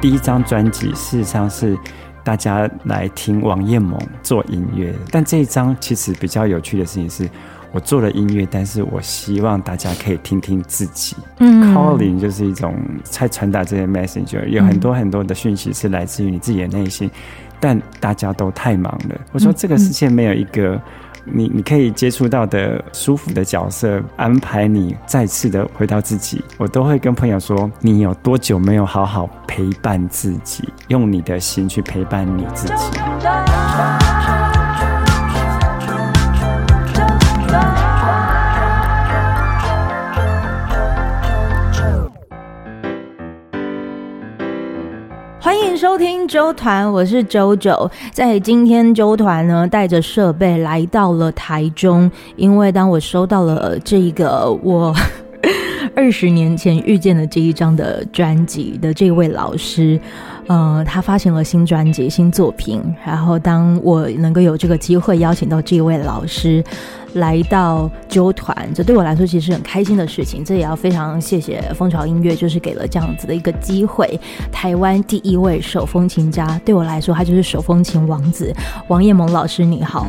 [0.00, 1.76] 第一张专辑事实上是
[2.22, 7.28] 大家来听王艳萌做音乐，但这一张其实比较有趣的事情是，
[7.72, 11.16] 我做了音乐，但是我希望大家可以听听自己。
[11.38, 12.74] 嗯，calling 就是一种
[13.04, 17.10] 在传达这些 message，有很多很多的讯息是来自于你自己的内心，
[17.58, 19.20] 但大家都太忙了。
[19.32, 20.80] 我说这个世界没有一个。
[21.26, 26.42] 你你可以接触到的舒服的角色，安排你再次的回到自己。
[26.56, 33.45] 我都会跟朋友说，你有多久没有好好陪伴自己，用你的心去陪伴你自己。
[45.76, 47.90] 收听周团，我是周周。
[48.10, 54.94] 在今天，周团呢带着设备来到了台中，因为当我收到了这一个我
[55.94, 60.00] 二十年前遇见的这一张的专辑的这位老师，
[60.46, 62.82] 呃，他发行了新专辑、新作品。
[63.04, 66.64] 然后，当我能够有这个机会邀请到这位老师。
[67.16, 70.44] 来到纠团，这对我来说其实很开心的事情。
[70.44, 74.18] 这也要非常谢谢风潮音乐，就是给了这样子的一个机会。
[74.52, 78.54] 台湾第一位手风琴家，对我来说，他就是手风琴王子
[78.88, 79.64] 王彦萌老师。
[79.64, 80.06] 你好，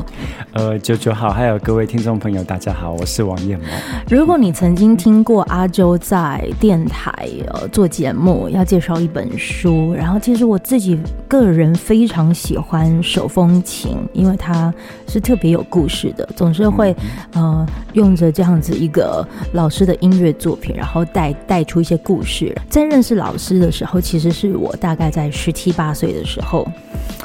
[0.54, 3.68] 呃，九九好，还有各位听众朋友，大家好，我是王彦萌。
[4.10, 7.12] 如果你曾经听过阿周在电台
[7.48, 14.74] 呃做节目，要介绍一本书，然后其实我自己个人非常喜欢手风琴，因为它
[15.08, 16.96] 是特别有故事的，总是会。
[17.34, 22.56] 呃，用着这样子一个老师的音乐作品，然后带带出一些故事。
[22.70, 26.68] 在认识老师的时候，其实是我大概在十七八岁的时候，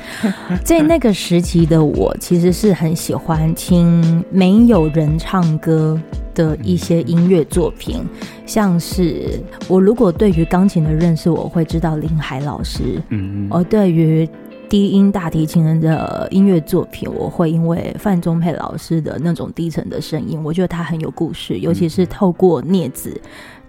[0.64, 6.00] 在那个时期的我，其实是很喜欢听没有人唱歌
[6.34, 8.04] 的一些音乐作品，
[8.46, 14.28] 像是我如果对于钢琴的认识，我会知道林海老师，嗯，而对于。
[14.72, 23.10] 低音大提琴人的音乐作品，我会因为范宗佩老师的那种低沉的声音，我觉得他很有故事，尤其是透过《镊子》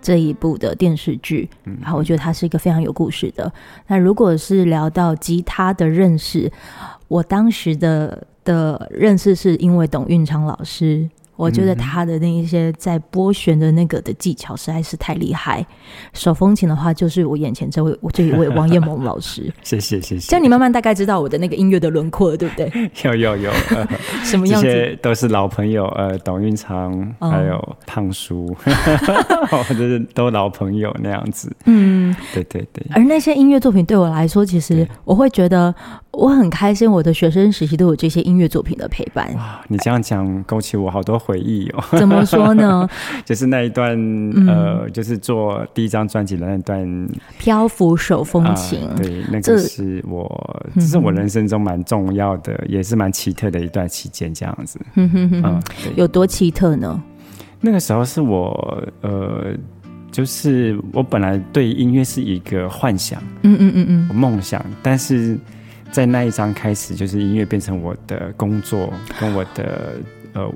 [0.02, 1.50] 这一部的电视剧，
[1.81, 3.52] 然后我觉得他是一个非常有故事的。
[3.86, 6.50] 那如果是聊到吉他的认识，
[7.09, 11.09] 我当时的的认识是因为董运昌老师。
[11.35, 15.66] 我觉得他的那一些在拨弦的那个的技巧实在是太厉害。
[16.13, 19.51] 手风琴的话，就是我眼前这位我这一位王彦萌老师。
[19.63, 20.29] 谢谢谢谢。
[20.29, 22.71] 这样你慢慢大概知道我的那个音乐的轮廓了，对不对？
[23.03, 23.88] 有 有有，呃、
[24.23, 24.67] 什么样子？
[24.67, 28.55] 这些都是老朋友，呃，董运昌还有胖叔，
[29.50, 31.51] 或者是都老朋友那样子。
[31.65, 32.85] 嗯，对对对。
[32.91, 35.73] 而那些音乐作品对我来说，其实我会觉得
[36.11, 36.83] 我很开心。
[36.91, 39.33] 我的学生时期都有这些音乐作品的陪伴。
[39.35, 42.88] 哇，你这样讲勾起我好多回忆哦，怎么说呢？
[43.23, 43.97] 就是那一段，
[44.47, 47.07] 呃，就是做第一张专辑的那段
[47.39, 54.78] 漂浮手风琴，呃，对，那个是我，这是我人生中蛮重要的，嗯，也是蛮奇特的一段期间，这样子。
[54.95, 55.63] 嗯哼哼，嗯，
[55.95, 57.01] 有多奇特呢？
[57.62, 59.53] 那个时候是我，呃，
[60.12, 65.38] 就是我本来对音乐是一个幻想，嗯嗯嗯嗯，梦想，但是
[65.89, 69.94] 在那一张开始，就是音乐变成我的工作，跟我的，
[70.33, 70.53] 呃，我。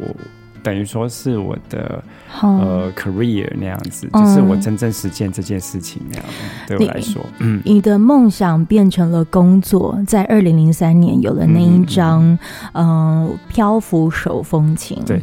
[0.68, 2.04] 等于说是我的
[2.42, 6.26] 呃 career 那样子，嗯，就是我真正实践这件事情那样。
[6.68, 12.38] 对我来说，嗯，你的梦想变成了工作，在二零零三年有了那一张
[12.74, 15.22] 嗯，嗯漂浮手风琴，对。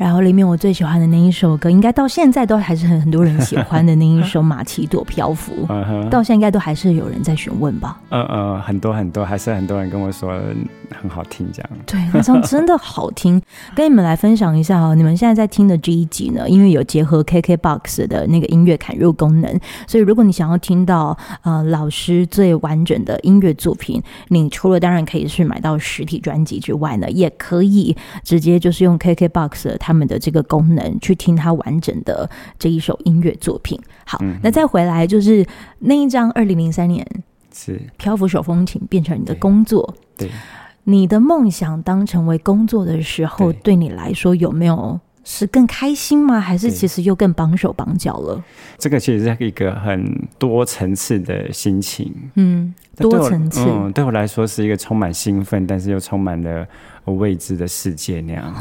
[0.00, 5.66] 然后里面我最喜欢的那一首歌，应该到现在都还是很很多人喜欢的那一首《马奇朵漂浮》，
[6.08, 8.00] 到现在应该都还是有人在询问吧？
[8.08, 10.40] 嗯嗯，很多很多，还是很多人跟我说
[10.98, 11.70] 很好听这样。
[11.84, 13.42] 对，那张真的好听，
[13.74, 14.94] 跟你们来分享一下哦。
[14.94, 27.94] 你们现在在听的这一集呢，因为有结合 KKBOX 的那个音乐砍入功能，所以如果你想要听到呃老师最完整的音乐作品，你除了当然可以去买到实体专辑之外呢，也可以
[28.24, 33.76] 直接就是用 KKBOX 的他们的这个功能去听他完整的这一首音乐作品。
[34.06, 35.44] 好，嗯、那再回来就是
[35.80, 37.04] 那一张二零零三年
[37.52, 39.92] 是漂浮手风琴变成你的工作。
[40.16, 40.32] 对，对
[40.84, 46.38] 你的梦想当成为工作的时候，对，对你来说有没有是更开心吗？
[46.38, 48.44] 还是其实又更绑手绑脚了？
[48.78, 52.14] 这个其实是一个很多层次的心情。
[52.36, 53.60] 嗯，多层次。
[53.68, 56.64] 嗯，对我来说是一个充满兴奋，但是又充满了
[57.06, 58.54] 未知的世界那样。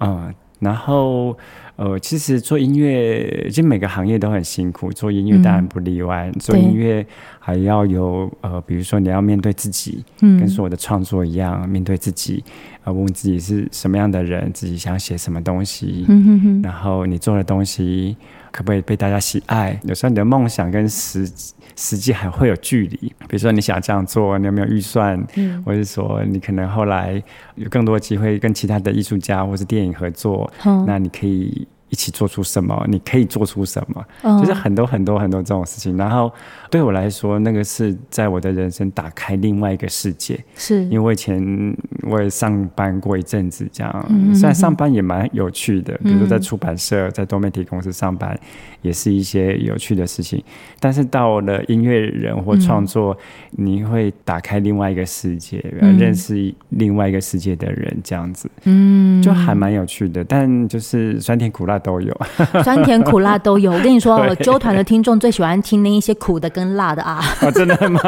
[0.00, 0.34] 嗯。
[0.60, 1.36] 然后，
[1.76, 6.30] 呃，其实做音乐，其实每个行业都很辛苦，做音乐当然不例外。
[6.32, 7.04] 嗯、做音乐
[7.38, 12.44] 还要有，呃，比如说你要面对自己，嗯，跟所有的创作一样，面对自己，
[12.84, 18.16] 呃，问自己是什么样的人，自己想写什么东西，嗯哼哼，然后你做的东西
[18.50, 19.78] 可不可以被大家喜爱？
[19.84, 21.30] 有时候你的梦想跟实
[21.76, 22.96] 实际还会有距离。
[23.28, 25.18] 比如说你想这样做，你有没有预算？
[25.36, 27.22] 嗯，或者说你可能后来
[27.54, 31.66] 有更多机会跟其他的艺术家或是电影合作，嗯，那你可以。
[31.90, 32.86] 一起做出什么？
[32.88, 34.04] 你可以做出什么？
[34.22, 35.96] 哦、就是很多很多很多这种事情。
[35.96, 36.32] 然后
[36.70, 40.38] 对我来说，那个是在我的人生打开另外一个世界。
[40.54, 48.38] 是，因为我以前我也上班过一阵子，这样、嗯、虽然上班也蛮有趣的，比如说在出版社、嗯、在多媒体公司上班，
[48.82, 50.40] 也是一些有趣的事情。
[50.78, 53.18] 但是到了音乐人或创作、
[53.58, 60.22] 嗯，你会打开另外一个世界，嗯、认识另外一个世界的人，这样子，嗯，就还蛮有趣的。
[60.22, 61.79] 但就是酸甜苦辣。
[61.80, 62.16] 都有，
[62.62, 63.72] 酸甜苦辣都有。
[63.72, 67.20] 我跟你说，我纠团的听众最喜欢听那一些苦的跟辣的啊！
[67.42, 68.00] 哦、真的吗？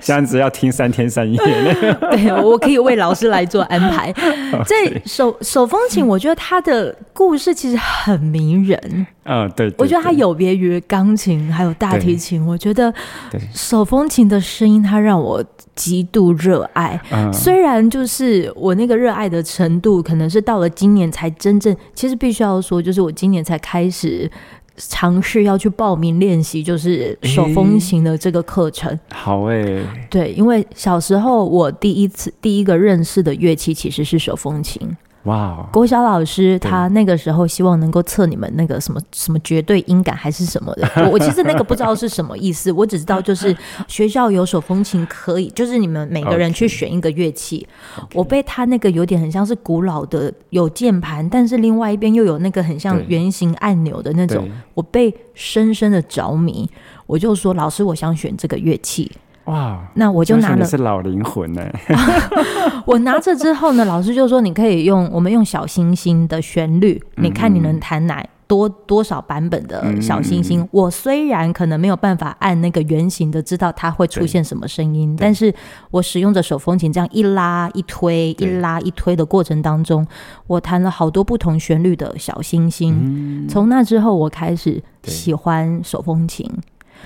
[0.00, 1.38] 这样子要听三天三夜。
[2.10, 4.12] 对，我可以为老师来做安排。
[4.66, 9.06] 这手手风琴，我觉得它的故事其实很迷人。
[9.24, 12.44] 嗯，对，对，对，我觉得它有别于钢琴还有大提琴。
[12.44, 12.92] 我觉得
[13.54, 15.44] 手风琴的声音，它让我
[15.80, 17.00] 极度热爱。
[17.32, 24.30] 虽然就是我那个热爱的程度，可能是到了今年才真正，其实必须要说，就是我今年才开始
[24.76, 28.90] 尝试要去报名练习，就是手风琴的这个课程。
[28.90, 34.94] 欸、好哎、欸，对，因为小时候我第一次第一个认识的乐器其实是手风琴。
[35.24, 43.54] 哇、国小老师他那个时候希望能够测你们那个什么什么绝对音感还是什么的， 我我其实那个不知道是什么意思，我只知道就是
[43.86, 47.68] 学校有手风琴可以，就是你们每个人去选一个乐器。
[47.98, 48.06] Okay.
[48.14, 56.68] 我被他那个有点很像是古老的有键盘，但是另外一边又有那个很像圆形按钮的那种，我被深深的着迷。
[57.06, 59.10] 我就说老师，我想选这个乐器。
[59.46, 61.62] 哇，那我就拿了，是老灵魂呢。
[62.86, 70.60] 我拿着之后呢，老师就说你可以用我们用小星星的旋律，嗯、你看你能弹哪多多少版本的小星星。
[70.60, 75.52] 嗯、我虽然可能没有办法按那个圆形的知道它会出现什么声音，但是
[75.90, 80.06] 我使用着手风琴这样一拉一推一拉一推的过程当中，
[80.46, 83.46] 我弹了好多不同旋律的小星星。
[83.48, 86.48] 从、嗯、那之后，我开始喜欢手风琴。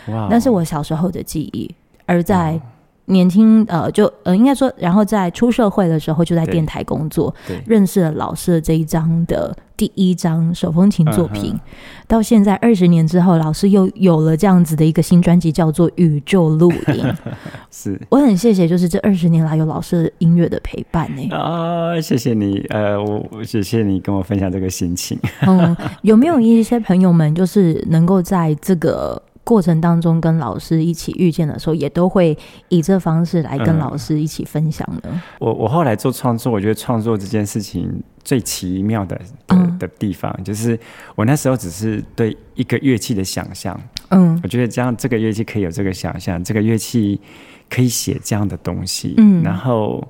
[0.08, 1.74] 哇，那是我小时候的记忆。
[2.06, 2.60] 而在
[3.06, 7.34] 年轻呃，就呃，应该说，然后在出社会的时候，就在电台工作，
[7.66, 11.52] 认识了老师的这一张的第一张手风琴作品。
[11.52, 11.60] 嗯、
[12.08, 17.04] 到现在二十年之后，老师又有了这样子的一个新专辑，叫做《宇宙录音》。
[17.70, 21.28] 是，我很谢谢，就是这二十年来有老师的音乐的陪伴呢。
[21.36, 25.18] 啊，谢谢你，呃，我谢谢你跟我分享这个心情。
[25.46, 29.20] 嗯，有没有一些朋友们，就是能够在这个。
[29.44, 32.36] 过程当中跟老师一起遇见的时候，也都会
[32.70, 35.10] 以这方式来跟老师一起分享的。
[35.10, 39.14] 嗯、我我后来做创作，我觉得创作这件事情最奇妙的
[39.46, 40.78] 的、嗯、的地方，就是
[41.14, 47.20] 我那时候只是对一个乐器的想象，嗯，我觉得这样这个乐器可以有这个想象，这个乐器
[47.68, 50.02] 可以写这样的东西，嗯，然后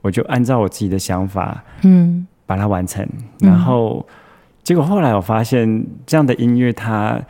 [0.00, 3.06] 我就按照我自己的想法，嗯，把它完成，
[3.40, 4.06] 然后
[4.64, 7.20] 结果后来我发现这样的音乐它。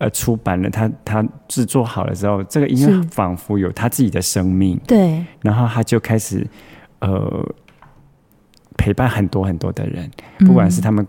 [0.00, 4.80] 呃，出版了，他他制作好了之后，这个音乐仿佛有他自己的生命。
[4.86, 6.46] 对，然后他就开始
[7.00, 7.46] 呃
[8.78, 11.06] 陪伴很多很多的人，嗯、不管是他们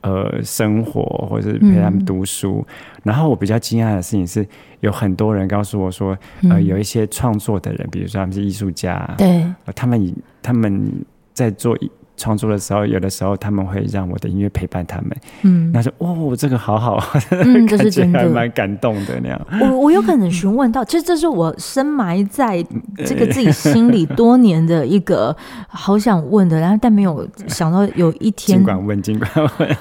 [0.00, 2.74] 呃生活，或者是陪他们读书、嗯。
[3.04, 4.44] 然后我比较惊讶的事情是，
[4.80, 6.18] 有很多人告诉我说，
[6.50, 10.92] 呃，有一些创作的人，比如说他们是艺术家，对，呃、他们他们
[11.32, 11.78] 在做。
[12.16, 15.10] 创作的时候，有的时候他们会让我的音乐陪伴他们。
[15.42, 19.40] 嗯，那说哦，这个好好，嗯， 这是真的，还蛮感动的那样。
[19.60, 22.64] 我我有可能询问到， 其实这是我深埋在
[23.04, 25.36] 这个自己心里多年的一个
[25.68, 28.58] 好想问的，然后但没有想到有一天。
[28.58, 29.76] 尽管问，尽管问。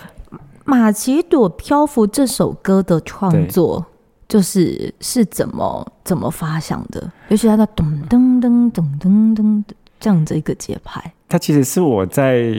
[0.64, 3.86] 马奇朵漂浮这首歌的创作，
[4.30, 7.12] 就是是怎么怎么发想的？
[7.28, 9.64] 尤其他的咚噔噔咚噔噔
[10.02, 11.02] 这样子一个节拍。
[11.30, 12.54] 它其实是我在，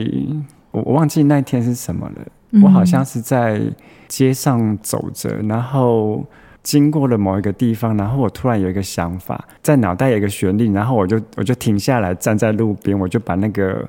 [0.71, 2.15] 我我忘记那天是什么了。
[2.55, 3.61] 嗯、我好像是在
[4.07, 6.23] 街上走着，然后
[6.61, 13.87] 经过了某一个地方，然后我突然有一个想法，在脑袋有一个旋律，然后我就我就停下来，站在路边，我就把那个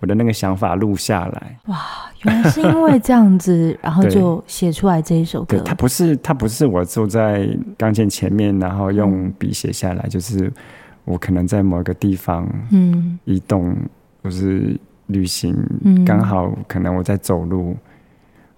[0.00, 1.58] 我的那个想法录下来。
[1.66, 1.76] 哇，
[2.22, 5.58] 原来是因为这样子，然后就 写出来这一首歌。
[5.64, 7.46] 它不是它不是我坐在
[7.76, 10.50] 钢琴前面，然后用笔写下来，嗯，就是
[11.06, 13.74] 我可能在某一个地方嗯移动。
[14.22, 15.54] 或是旅行，
[16.04, 17.76] 刚好可能我在走路，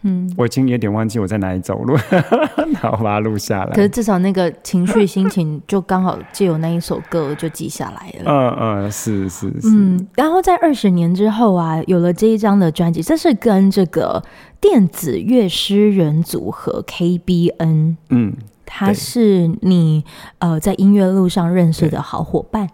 [0.00, 1.94] 嗯，我已经有点忘记我在哪里走路，
[2.80, 3.72] 然后把它录下来。
[3.74, 8.32] 可是至少那个情绪心情就刚好借由那一首歌就记下来了。
[8.32, 9.68] 嗯嗯，是是是。
[9.68, 14.22] 嗯，然后在二十年之后啊，有了这一张的专辑，这是跟这个
[14.58, 18.32] 电子乐诗人组合 KBN，嗯，
[18.68, 20.04] 他是你
[20.38, 22.68] 呃在音乐路上认识的好伙伴。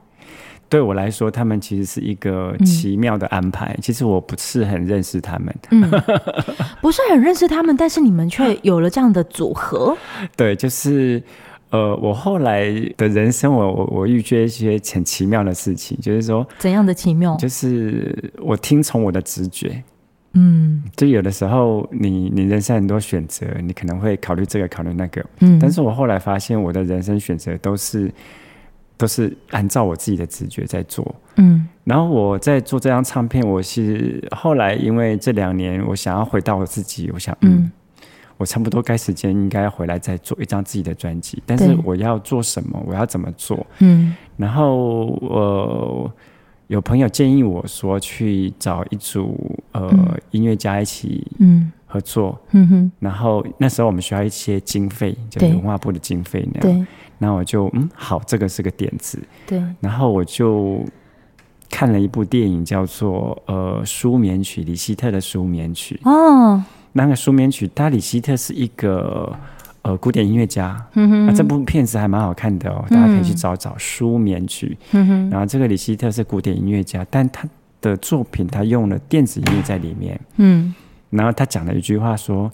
[0.68, 3.72] 对我来说，他们其实是一个奇妙的安排。
[3.74, 5.88] 嗯、其实我不是很认识他们，嗯，
[6.82, 9.96] 不是很认识他们，但是你们却有了这样的组合。
[10.36, 11.22] 对，就是
[11.70, 17.36] 呃，我后来的人生我，我我我遇见一些很奇妙的事情，就是说怎样的奇妙？
[17.36, 19.80] 就是我听从我的直觉，
[20.34, 28.12] 嗯，就有的时候你你人生很多选择，你可能会考虑这个，考虑那个，嗯，但是我后来发现，我的人生选择都是。
[28.96, 37.72] 都是按照我自己的直觉在做，嗯，然后我在做这张唱片，我是后来因为这两年我想要回到我自己，我想，嗯，
[38.36, 46.12] 我差不多该时间应该回来再做一张自己的专辑，但是我要做什么，我要怎么做，嗯，然后我、呃、
[46.68, 49.38] 有朋友建议我说去找一组
[49.72, 51.26] 呃、嗯、音乐家一起
[51.86, 56.86] 合作，嗯哼，然后那时候我们需要一些经费，就是文化部的经费那样，对。
[57.18, 59.22] 那我就嗯好，这个是个点子。
[59.46, 60.84] 对，然后我就
[61.70, 65.98] 看了一部电影，叫做呃《舒眠曲》，李希特的《舒眠曲》。
[66.10, 69.32] 哦，那个《舒眠曲》，他李希特是一个
[69.84, 70.76] 呃古典音乐家。
[70.94, 74.76] 嗯哼，那这部片子还蛮好看的哦，大家可以去找找《舒眠曲》。
[74.90, 77.48] 嗯哼，然后这个李希特是古典音乐家，但他
[77.80, 80.20] 的作品他用了电子音乐在里面。
[80.38, 80.74] 嗯，
[81.10, 82.50] 然后他讲了一句话说。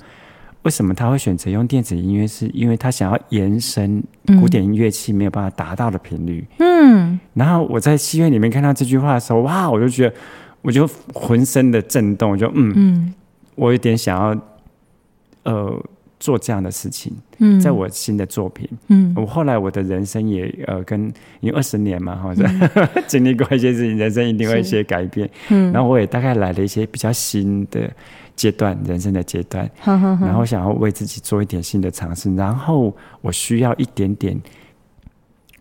[0.63, 2.27] 为什么他会选择用电子音乐？
[2.27, 4.05] 是因为他想要延伸
[4.39, 6.47] 古典音乐器没有办法达到的频率。
[6.59, 10.15] 嗯，然后我在戏院里面看到这句话的时候，哇，我就觉得，
[10.61, 13.15] 我就浑身的震动，就嗯，嗯，
[13.55, 14.39] 我有点想要，
[15.45, 15.83] 呃，
[16.21, 17.12] 做这样的事情。
[17.39, 22.47] 嗯，在我新的作品，嗯，我后来我的人生也呃，跟因为二十年嘛，好像
[23.09, 25.29] 经历过一些事情，人生一定会有一些改变。
[25.49, 27.91] 嗯，然后我也大概来了一些比较新的。
[28.37, 34.41] 阶段人生的阶段，然后想要为自己做一点新的尝试，然后我需要一点点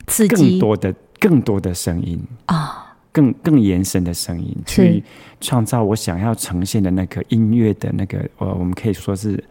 [0.07, 5.03] 刺激，更多的更多的声音啊，更更延伸的声音，去
[5.41, 9.43] 创造我想要呈现的那个音乐的那个呃，我们可以说是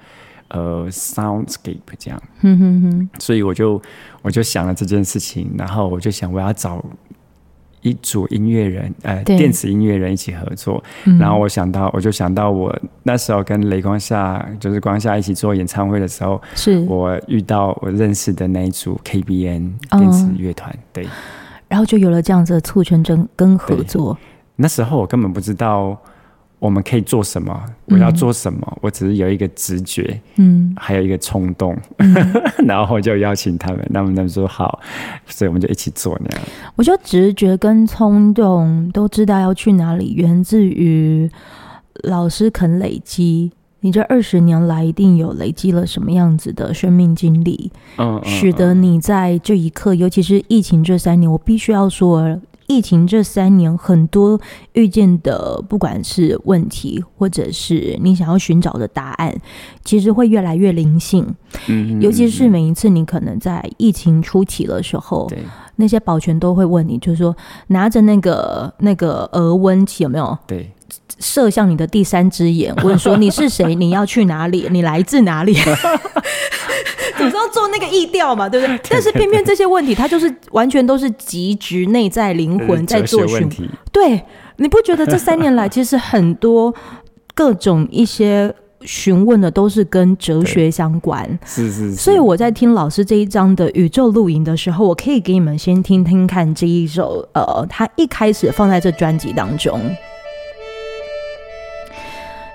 [0.48, 2.22] 呃 soundscape 这样。
[2.42, 3.80] 嗯哼哼，所以我就
[4.22, 6.84] 我就想了这件事情，然后我就想我要找。
[7.80, 21.08] 一组音乐人，呃，电子音乐人一起合作，嗯，然后我想到，我就想到我那时候跟雷光夏，就是光夏一起做演唱会的时候，是我遇到我认识的那一组 KBN 电子乐团，嗯，对，
[21.68, 24.18] 然后就有了这样子的促成跟跟合作。
[24.56, 25.96] 那时候我根本不知道。
[26.58, 27.64] 我们可以做什么？
[27.86, 28.58] 我要做什么？
[28.72, 32.14] 嗯、我只是有一个直觉，嗯，还有一个冲动，嗯、
[32.66, 34.80] 然后我就邀请他们，他们他们说好，
[35.26, 36.46] 所以我们就一起做那样。
[36.74, 41.30] 我觉得直觉跟冲动都知道要去哪里，源自于
[42.02, 43.52] 老师肯累积。
[43.80, 52.36] 你这二十年来一定有累积了什么样子的生命经历，嗯，使得你在这一刻，尤其是疫情这三年，我必须要说。
[52.68, 54.40] 疫情这三年，很多
[54.74, 59.34] 遇见的不管是问题，或者是你想要寻找的答案，
[59.84, 61.26] 其实会越来越灵性。
[61.66, 65.28] 嗯，尤其是每一次你可能在疫情初期的时候，
[65.76, 67.34] 那些保全都会问你，就是说
[67.68, 70.36] 拿着那个那个额温器有没有？
[70.46, 70.70] 对。
[71.18, 73.74] 射向你的第三只眼， 问说你是谁？
[73.74, 74.68] 你要去哪里？
[74.70, 75.54] 你来自哪里？
[77.16, 78.80] 总是要做那个意调嘛，对不对？
[78.88, 83.68] 但是偏偏这些问题，它就是完全都是极致内在灵魂在做询问。
[83.90, 84.22] 对，
[84.58, 86.72] 你不觉得这三年来，其实很多
[87.34, 91.26] 各种一些询问的都是跟哲学相关。
[91.44, 91.96] 是是是。
[91.96, 99.80] 所以我在听老师这一章的宇宙录影的时候，我可以给你们先听听看这一首，呃，他一开始放在这专辑当中。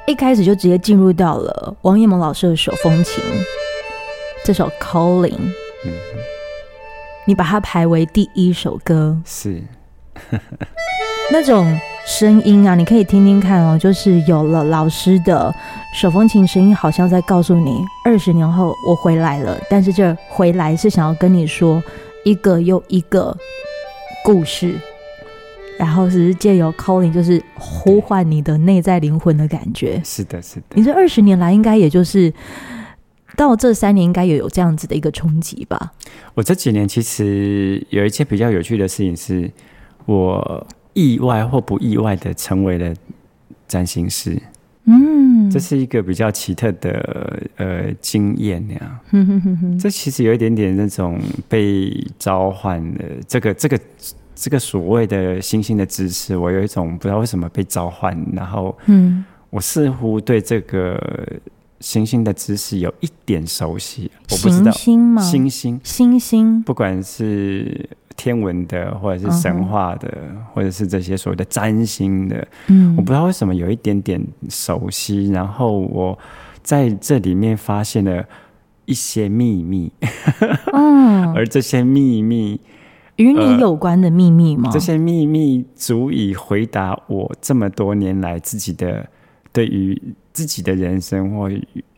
[0.05, 3.24] 一开始就直接进入到了王一萌老师的手风琴，
[4.43, 5.29] 这首《Calling》，
[5.86, 5.91] 嗯，
[7.25, 9.62] 你把它排为第一首歌，是。
[11.31, 15.53] 那种声音啊，你可以听听看哦，就是有了老师的
[15.95, 21.81] 手风琴声音，好像在告诉你，二十年后我回来了，但是这回来是想要跟你说
[22.25, 23.36] 一个又一个
[24.25, 24.75] 故事。
[25.77, 30.01] 然后是借由 calling，就是呼唤你的内在灵魂的感觉。
[30.03, 30.63] 是的，是的。
[30.75, 32.31] 你这二十年来，应该也就是
[33.35, 35.93] 到这三年，应该也有这样子的一个冲击吧？
[36.35, 39.51] 我这几年其实有一件比较有趣的事情，是
[40.05, 42.93] 我意外或不意外的成为了
[43.67, 44.41] 占星师。
[44.85, 48.99] 嗯，这是一个比较奇特的呃经验呀。
[49.09, 53.79] 哼哼哼哼，这其实有一点点那种被召唤的这个这个
[54.35, 60.99] 这个所谓的星星的知识，我有一种不知道为什么被召唤，然后嗯，我似乎对这个
[61.79, 64.11] 星星的知识有一点熟悉。
[64.31, 65.21] 我不知道星星吗？
[65.21, 67.89] 星星星星，不管是。
[68.15, 70.53] 天文的，或者是神话的，uh.
[70.53, 76.17] 或者是这些所谓的占星的，嗯，我不知道为什么有一点点熟悉，然后我
[76.61, 78.23] 在这里面发现了
[78.85, 79.91] 一些秘密，
[80.71, 81.33] 嗯、uh.
[81.35, 82.61] 而这些秘密
[83.17, 84.63] 与你有关的秘密吗？
[84.65, 89.05] 呃、这些秘密足以回答我这么多年来自己的
[89.51, 90.01] 对于
[90.32, 91.50] 自己的人生或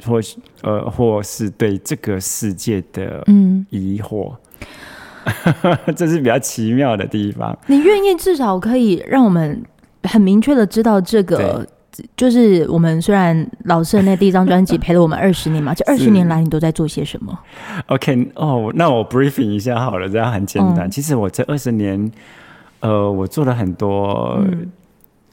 [0.06, 0.20] 或
[0.62, 4.34] 呃或是对这个世界的嗯疑惑。
[4.34, 7.58] 嗯 这是比较奇妙的地方。
[7.66, 9.60] 你愿意至少可以让我们
[10.04, 11.68] 很明确的知道，这个
[12.16, 17.38] 就是我们虽然老师的那第一张专辑陪了我们二十年嘛， 这二十年来你都在做些什么
[17.88, 20.88] ？OK，哦，那我 briefing 一下好了，这样很简单。
[20.88, 22.12] 嗯、其实我这二十年，
[22.80, 24.44] 呃，我做了很多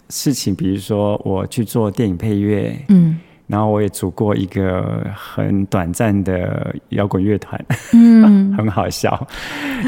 [0.09, 3.19] 事情，嗯、比如说我去做电影配乐，嗯。
[3.49, 9.28] 然后我也组过一个很短暂的摇滚乐团，嗯， 很好笑。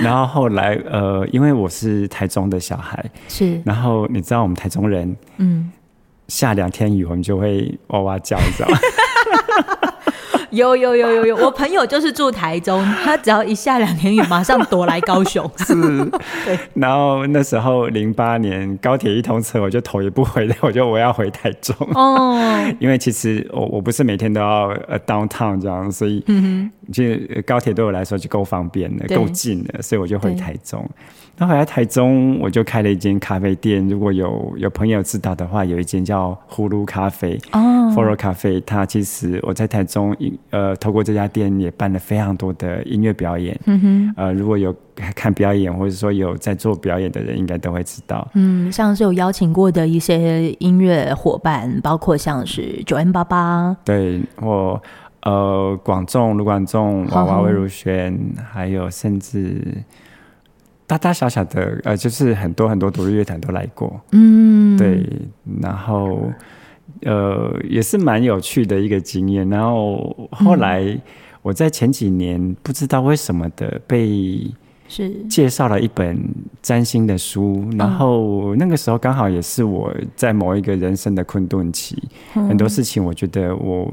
[0.02, 3.58] 然后后来呃，因为我是台中的小孩，是。
[3.64, 5.72] 然后你知道我们台中人，嗯，
[6.28, 8.78] 下两天雨我们就会哇哇叫，你知道吗？
[10.50, 15.50] 有有有有有，我朋友就是住台中，他只要一下两天雨，马上躲来高雄。
[15.66, 15.74] 是，
[16.46, 16.56] 对。
[16.74, 21.74] 然后那时候零八年高铁一通车，我就头也不回的，我就我要回台中。
[21.94, 22.38] 哦。
[22.78, 27.02] 因为其实我我不是每天都要呃 downtown 这样，所以嗯就
[27.44, 30.88] 高铁对我来说就够方便了，够近了，所以我就回台中。
[31.36, 33.86] 那回来台中，我就开了一间咖啡店。
[33.88, 38.60] 如果有有朋友知道的话，有一间叫呼噜咖啡哦 Follow 咖啡。
[38.60, 40.16] 它其实我在台中，
[40.50, 43.58] 呃，透过这家店也办了非常多的音乐表演。
[43.66, 44.74] 嗯哼，呃，如果有
[45.16, 48.28] 看表演，或者说有在做表演的人，应该都会知道。
[48.34, 54.80] 嗯，像是有邀请过的一些音乐伙伴，包括像是九 N 八八，对，或
[55.22, 58.16] 呃广仲、卢广仲、娃娃魏如萱，
[58.52, 59.60] 还有甚至。
[60.86, 65.02] 大大小小的呃，就是很多很多独立乐团都来过，嗯，对，
[65.62, 66.30] 然后
[67.02, 69.48] 呃也是蛮有趣的一个经验。
[69.48, 71.00] 然后后来
[71.40, 74.46] 我在前几年不知道为什么的被
[74.86, 75.10] 是。
[75.28, 76.18] 介绍了一本
[76.60, 81.96] 占星的书，然后那个时候刚好也是我在某一个人生的困顿期，
[82.34, 83.90] 很多事情我觉得我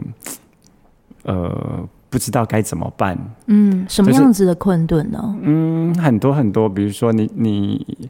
[1.24, 1.88] 呃。
[2.12, 3.18] 不知道该怎么办。
[3.48, 5.18] 嗯，什么样子的困顿呢？
[5.40, 8.10] 就是、嗯，很多很多，比如说你你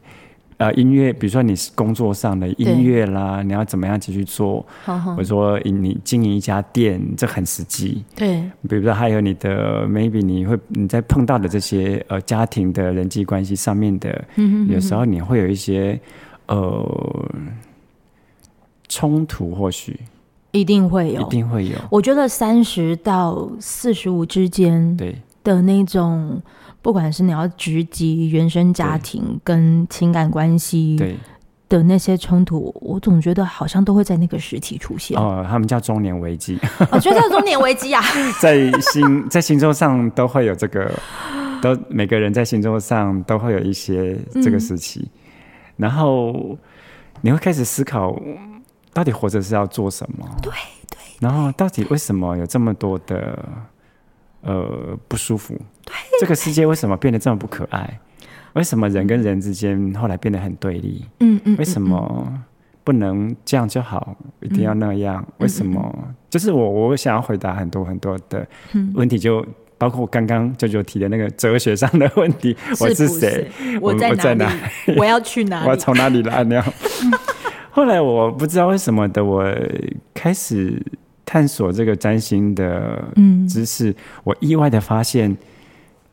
[0.56, 4.66] 呃音乐，比如说你是工作上的音乐啦，你要怎么样继续做？
[4.84, 8.04] 好好，或者说你经营一家店，这很实际。
[8.16, 15.98] 对，比如说还有你的 maybe 你会你在碰到的这些呃家庭的人际关系上面的，嗯哼嗯哼，有时候你会有一些
[16.48, 17.30] 呃
[18.88, 19.98] 冲突，或许。
[20.52, 21.76] 一定会有，一定会有。
[21.90, 26.40] 我觉得三十到四十五之间，对的那种，
[26.80, 31.16] 不管是你要直击原生家庭跟情感关系，对
[31.70, 35.18] 的那些冲突，我总觉得好像都会在那个时期出现。
[35.18, 36.58] 哦，他们叫中年危机。
[36.90, 38.02] 我觉得叫中年危机啊，
[38.38, 40.92] 在星在星座上都会有这个，
[41.62, 45.10] 都每个人在星座上都会有一些这个时期，嗯、
[45.78, 46.58] 然后
[47.22, 48.14] 你会开始思考。
[48.92, 50.26] 到底活着是要做什么？
[50.42, 50.52] 对
[50.90, 50.98] 对。
[51.20, 53.38] 然后到底为什么有这么多的
[54.42, 55.54] 呃不舒服？
[55.84, 55.94] 对。
[56.20, 58.00] 这个世界为什么变得这么不可爱？
[58.54, 61.04] 为什么人跟人之间后来变得很对立？
[61.20, 61.56] 嗯嗯。
[61.56, 62.32] 为什么
[62.84, 64.16] 不能这样就好？
[64.40, 65.24] 一定要那样？
[65.26, 66.08] 嗯、为什么？
[66.28, 68.46] 就是我我想要回答很多很多的
[68.94, 69.44] 问题，就
[69.78, 73.50] 包括我刚刚舅舅提的那个哲学上的问题：我是谁？
[73.80, 74.52] 我在哪？
[74.98, 75.62] 我要去哪？
[75.64, 76.42] 我要从哪里来？
[76.44, 76.64] 那样。
[77.74, 79.42] 后来我不知道为什么的，我
[80.12, 80.80] 开始
[81.24, 83.02] 探索这个占星的
[83.48, 83.90] 知识。
[83.90, 85.34] 嗯、我意外的发现，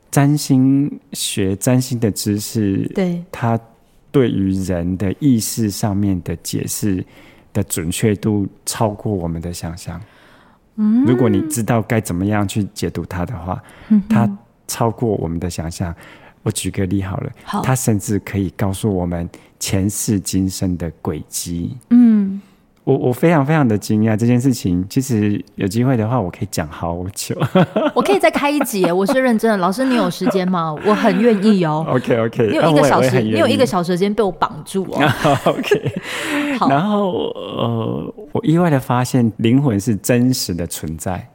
[0.10, 3.60] 占星学、占星的知识，对它
[4.10, 7.06] 对于人的意识上面的解释
[7.52, 10.00] 的准确度超过我们的想象。
[10.78, 13.62] 嗯，如果你知道该怎么样去解读它的话，
[14.08, 14.30] 它
[14.65, 15.93] 超过我们的想象。
[16.50, 21.78] 我举个例好了，好，它甚至可以告诉我们前世今生的轨迹。
[21.92, 22.42] 嗯，
[22.84, 24.84] 我我非常非常的惊讶这件事情。
[24.90, 27.40] 其实有机会的话，我可以讲好久。
[27.94, 29.58] 我可以再开一集， 我是认真的。
[29.58, 30.76] 老师，你有时间吗？
[30.84, 31.86] 我很愿意哦。
[31.94, 35.04] OK OK，你有一个小时，你有一个小时时间被我绑住哦。
[35.46, 35.94] OK，
[36.68, 41.30] 然后呃，我意外的发现灵魂是真实的存在。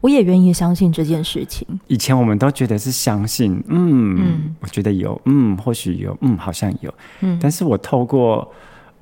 [0.00, 1.66] 我也愿意相信这件事情。
[1.88, 7.38] 以前我们都觉得是相信，嗯，嗯我觉得有，嗯，或许有，嗯，好像有，嗯。
[7.40, 8.50] 但是我透过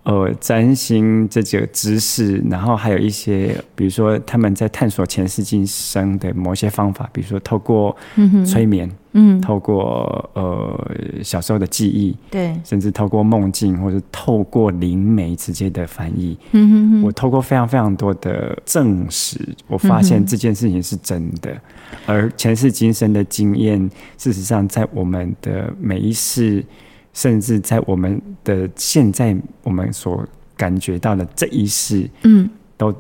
[0.04, 7.94] 呃占星这几个知识，然后还有一些，比如说他们在探索前世今生的某些方法，比如说透过
[8.46, 8.88] 催眠。
[8.88, 8.96] 嗯。
[9.16, 10.90] 嗯，透过呃
[11.22, 19.38] 小时候的记忆，对，甚至透过梦境，或者透过灵媒直接的翻译，嗯哼哼，我透过非常非常多的证实，
[19.68, 21.52] 我发现这件事情是真的。
[21.52, 21.60] 嗯、
[22.06, 23.88] 而前世今生的经验，
[24.18, 26.64] 事实上在我们的每一世，
[27.14, 30.22] 甚至在我们的现在，我们所
[30.58, 32.94] 感觉到的这一世，嗯，都。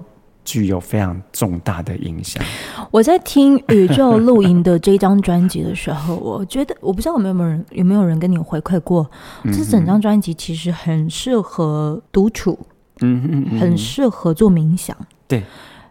[0.46, 2.44] 具有非常重大的影响。
[2.90, 9.10] 我在听《宇宙露营》的这张专辑的时候，我觉得我不知道有没有人有没有人跟你回馈过，
[9.44, 12.58] 这整张专辑其实很适合独处，
[13.00, 14.94] 嗯嗯，很适合做冥想，
[15.26, 15.42] 对。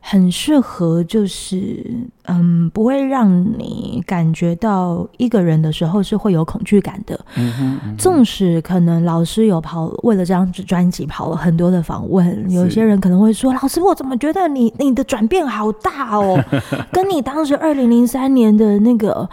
[0.06, 1.82] 很适合，就是
[2.26, 7.18] 嗯，不会让你感觉到一个人的时候是会有恐惧感的。
[7.36, 7.98] 嗯哼，嗯哼。
[7.98, 16.38] 纵使可能老师有跑，为了这张专辑跑了很多的访问，有些人可能会说：“老师，我怎么觉得你你的转变好大哦，
[16.92, 19.28] 跟你当时二零零三年的那个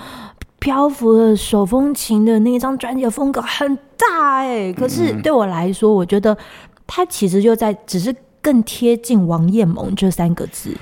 [0.61, 6.39] 漂浮的手风琴的那一张专辑的风格很大哎。”可是对我来说，我觉得
[6.87, 8.15] 它其实就在只是。
[8.41, 10.77] 更贴近王艳萌这三个字。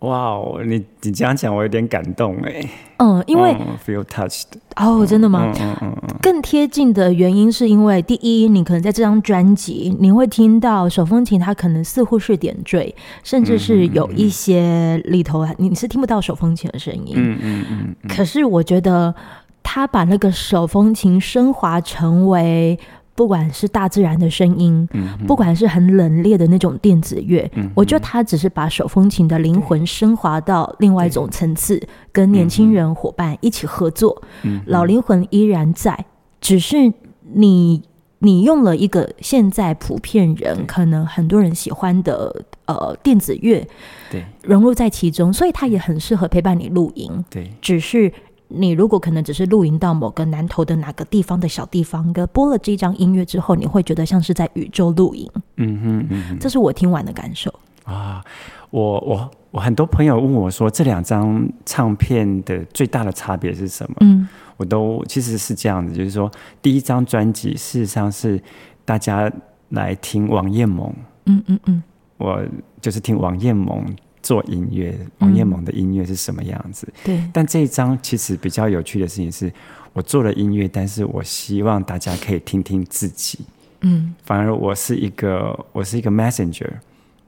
[0.00, 2.68] 哇哦，你你这样讲，我有点感动哎。
[2.96, 4.46] 嗯，因为、嗯、feel touched。
[4.74, 5.52] 哦，真的吗？
[5.60, 17.12] 嗯嗯嗯、更贴近的原因是因为，第一，你可能在这张专辑，你会听到手风琴，它可能似乎是点缀，甚至是有一些里头，你是听不到手风琴的声音。
[17.14, 17.94] 嗯嗯嗯。
[18.08, 19.14] 可是我觉得，
[19.62, 22.76] 他把那个手风琴升华成为。
[23.14, 36.06] 不管是大自然的声音，嗯、不管是很冷冽的那种电子乐，嗯、我觉得他只是把手风琴的灵魂升华到另外一种层次，跟年轻人伙伴一起合作，嗯、老灵魂依然在，
[36.40, 36.92] 只是
[37.34, 37.82] 你
[38.20, 43.62] 你用了一个现在普遍人可能很多人喜欢的呃电子乐，
[44.10, 48.10] 对，融入在其中，所以它也很适合陪伴你露营，对，只是。
[48.54, 55.30] 你如果可能只是露营到某个南投的哪个地方的小地方，跟播了这张音乐之后，你会觉得像是在宇宙露营。
[55.56, 57.52] 嗯哼，嗯哼，这是我听完的感受
[57.84, 58.22] 啊。
[58.70, 63.96] 我我我很多朋友问我说，这两张唱片的最大的差别是什么？
[64.00, 68.42] 嗯，我都其实是这样子，就是说，第一张专辑事实上是
[68.84, 69.30] 大家
[69.70, 70.94] 来听王艳萌。
[71.26, 71.82] 嗯嗯嗯，
[72.16, 72.42] 我
[72.80, 73.84] 就是听王艳萌。
[74.22, 76.86] 做音乐，王彦萌的音乐是什么样子？
[77.04, 77.20] 对。
[77.32, 79.52] 但这一张其实比较有趣的事情是，
[79.92, 83.40] 我做了音乐，但是我希望大家可以听听自己。
[83.80, 84.14] 嗯。
[84.22, 86.70] 反而我是一个，我是一个 messenger。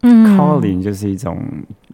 [0.02, 0.38] 嗯。
[0.38, 1.37] calling 就是一种，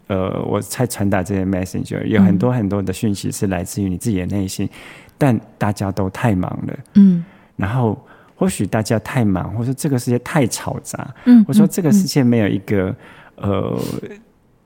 [0.09, 4.69] 呃，我才传达这些 messenger，有很多很多的讯息是来自于你自己的内心，
[5.17, 6.79] 但大家都太忙了。
[6.95, 7.25] 嗯。
[7.57, 7.99] 然后
[8.37, 11.15] 或许大家太忙，或者说这个世界太嘈杂。
[11.25, 11.43] 嗯。
[11.49, 12.95] 我说这个世界没有一个，
[13.37, 13.79] 呃。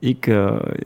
[0.05, 0.77] 一个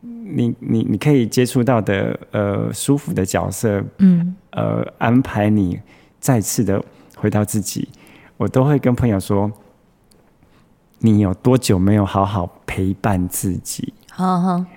[0.00, 5.80] 你你你可以接触到的呃舒服的角色，嗯，呃安排你
[6.20, 6.84] 再次的
[7.16, 7.88] 回到自己，
[8.36, 9.50] 我都会跟朋友说，
[10.98, 13.94] 你有多久没有好好陪伴自己？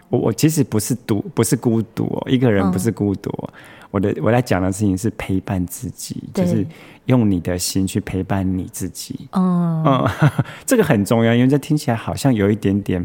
[0.10, 3.30] 我我其实不是独不是孤独哦，一个人不是孤独。
[3.30, 3.50] 哦。
[3.92, 6.64] 我的我在讲的事情是陪伴自己，就是
[7.06, 9.28] 用你的心去陪伴你自己。
[9.32, 10.08] 嗯嗯，
[10.64, 13.04] 这个很重要，因为这听起来好像有一点点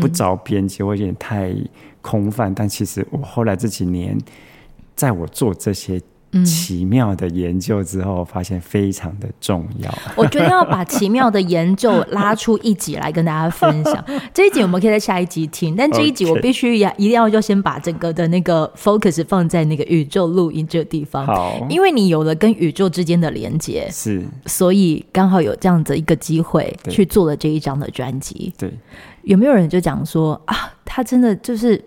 [0.00, 1.52] 不着边际，或有点太
[2.00, 2.54] 空泛。
[2.54, 4.16] 但其实我后来这几年，
[4.94, 6.00] 在我做这些。
[6.42, 9.94] 奇妙的研究之后，发现非常的重要。
[10.16, 14.02] 我决定要把奇妙的研究拉出一集来跟大家分享。
[14.32, 21.26] 这一集我们可以在下一集听，但这一集我必须要一定要就先把整个的那个 focus 放在那个宇宙录音这个地方。
[21.26, 28.52] 好，因为你有了跟宇宙之间的连接，是，所以刚好有这样子一个机会去做了这一张的专辑。
[28.56, 28.72] 对，
[29.24, 31.82] 有没有人就讲说啊，他真的就是。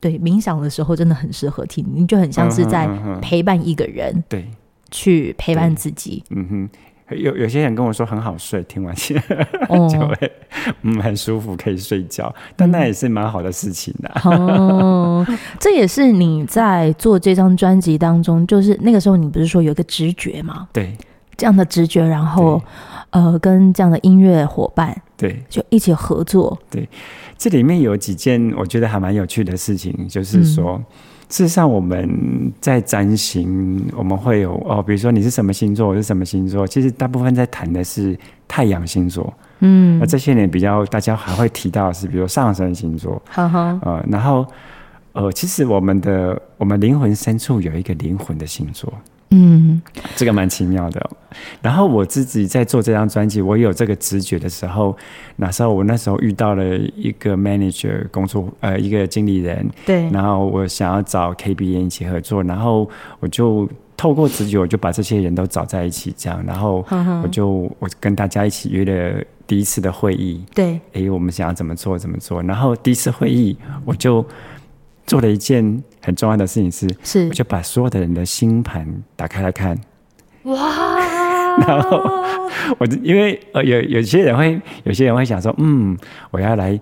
[0.00, 2.88] 对，冥想的时候真的很适合听，你就很像是在
[3.20, 4.52] 陪伴一个人，对、嗯，
[4.90, 6.24] 去陪伴自己。
[6.30, 9.22] 嗯哼，有有些人跟我说很好睡，听完起来、
[9.68, 10.32] 哦、 就会
[10.80, 12.34] 嗯很舒服，可以睡觉。
[12.56, 14.22] 但那也是蛮好的事情的、啊。
[14.24, 15.26] 哦，
[15.60, 20.66] 这也是你在做这张专辑当中，就是那个时候你不是说有一个直觉吗？
[20.72, 20.96] 对，
[21.36, 22.60] 这样的直觉，然后
[23.10, 26.58] 呃，跟这样的音乐伙伴对，就一起合作。
[26.68, 26.88] 对，
[27.38, 30.74] 这里面有几件我觉得还蛮有趣的事情，就是说。
[30.74, 30.84] 嗯
[31.32, 36.66] 事实上，我们在占星，我们会有哦，比如说你是什么星座，我是什么星座。
[36.66, 38.14] 其实大部分在谈的是
[38.46, 44.46] 太阳星座，嗯，那这些年比较大家还会提到的是，比如上升星座，哈哈，呃，然后
[45.14, 48.92] 呃，其实我们的我们灵魂深处有一个灵魂的星座。
[49.34, 49.80] 嗯，
[50.14, 51.10] 这个蛮奇妙的。
[51.62, 54.94] 然后我自己在做这张专辑，我有这个直觉的时候，
[55.36, 59.66] 那时候我那时候遇到了一个 manager 工作，呃，一个经理人。
[59.86, 60.10] 对。
[60.10, 62.86] 然后我想要找 KBN 一起合作，然后
[63.20, 63.66] 我就
[63.96, 66.84] 透过直觉，我就把这些人都找在一起，这样，然后
[67.22, 70.44] 我就我跟大家一起约了第一次的会议。
[70.54, 70.78] 对。
[70.92, 72.42] 哎，我们想要怎么做，怎么做？
[72.42, 74.22] 然后第一次会议，我就。
[75.06, 78.86] 做了一件很重要的事情是，是我就把所有的人的星盘
[79.16, 79.78] 打开来看，
[80.44, 80.98] 哇！
[81.66, 81.98] 然后
[82.78, 85.96] 我因为呃有有些人会有些人会想说，嗯，
[86.30, 86.80] 我要来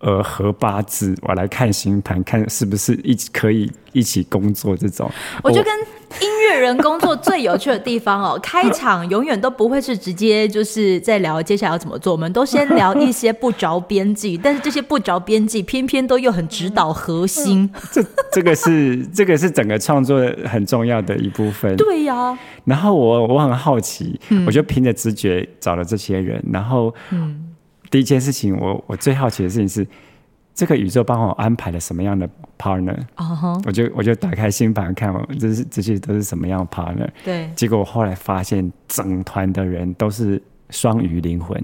[0.00, 5.10] 呃合八字，我来看星盘，看是不是一起可以一起工作这种，
[5.42, 5.72] 我就跟。
[6.22, 17.70] 音乐人工作最有趣的地方哦，开场永远都不会是直接就是在聊接下来要怎么做，我们都先聊一些不着边际，但是这些不着边际偏偏都又很指导核心。
[17.92, 21.76] 这这个是这个是整个创作很重要的一部分。
[21.76, 22.38] 对呀、啊。
[22.64, 26.92] 然后我我很好奇，嗯、我就凭着直觉找了这些人，然后
[27.90, 29.86] 第一件事情，我我最好奇的事情是。
[30.54, 33.62] 这个宇宙帮我安排了什么样的 partner？Uh huh.
[33.64, 37.08] 我就我就打开新版看，这是这些都是什么样的 partner？
[37.24, 41.62] 对，结果我后来发现，整团的人都是双鱼灵魂，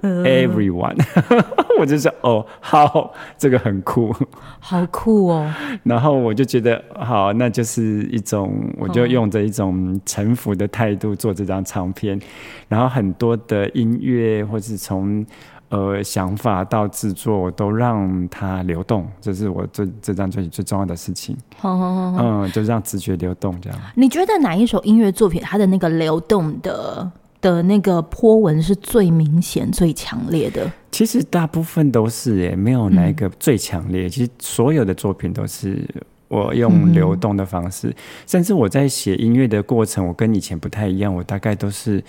[0.02, 0.96] everyone，
[1.78, 4.14] 我就说哦，好，这个很酷，
[4.60, 5.52] 好酷哦。
[5.84, 12.20] 然后我就觉得好，那就是一种，我就用着一种臣服的态度做这张唱片，
[12.68, 15.24] 然后很多的音乐或是从。
[15.72, 21.34] 呃，想法到制作，我都让它流动，这是我这这张专辑最重要的事情。
[21.56, 23.78] 好好好，嗯，就让直觉流动这样。
[23.94, 27.10] 你觉得哪一首音乐作品，它的那个流动的
[27.42, 30.72] 的那个波纹是最明显、最强烈的？
[30.90, 34.06] 其实大部分都是耶，没有哪一个最强烈。
[34.06, 35.86] 嗯、其实所有的作品都是
[36.28, 37.94] 我用流动的方式，嗯、
[38.26, 41.14] 甚至我在写音乐的过程，我跟以前不太一样。
[41.14, 42.02] 我大概都是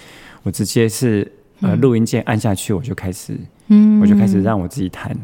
[0.43, 1.29] 我直接是。
[1.61, 5.15] 呃，录音键按下去，我就开始，嗯，我就开始让我自己弹。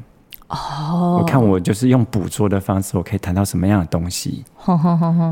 [0.50, 4.44] 哦，我看我就是用捕捉的方式，我可以弹到什么样的东西。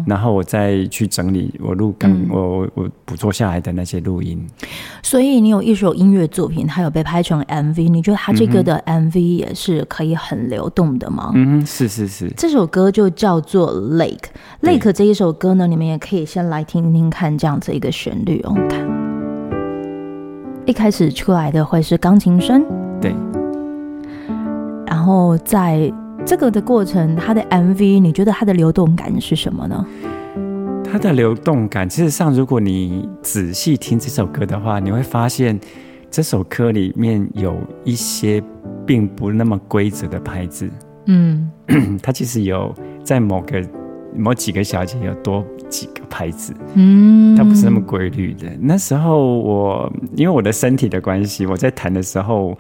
[0.06, 4.40] 然后我再去整理我录刚、嗯、我我我捕捉下来的那些录音。
[5.02, 11.32] 所以你有一首音乐作品，它有被拍成 MV，你觉得它这个的 MV 也是可以很流动的吗？
[11.34, 12.32] 嗯，是是是。
[12.38, 14.30] 这首歌就叫做 Lake。
[14.62, 18.88] Lake 这一首歌呢，你们也可以先来听听看这样子一个旋律哦，看。
[20.66, 22.64] 一开始出来的会是钢琴声，
[23.02, 23.16] 对。
[24.88, 25.92] 然后在
[26.26, 29.86] 这个的过程，它的 MV，你觉得它的流动感是什么呢？
[30.90, 35.60] 它的流动感，事实上，如果你仔细听这首歌的话，你会发现
[36.10, 38.42] 这首歌里面有一些
[38.86, 40.70] 并不那么规则的拍子。
[41.08, 41.52] 嗯，
[42.02, 42.74] 它其实有
[43.04, 43.62] 在某个
[44.16, 45.44] 某几个小节有多。
[45.70, 48.48] 几个拍子，嗯，它不是那么规律的。
[48.62, 52.58] 那时候我因为我的身体的关系，我在弹的时候，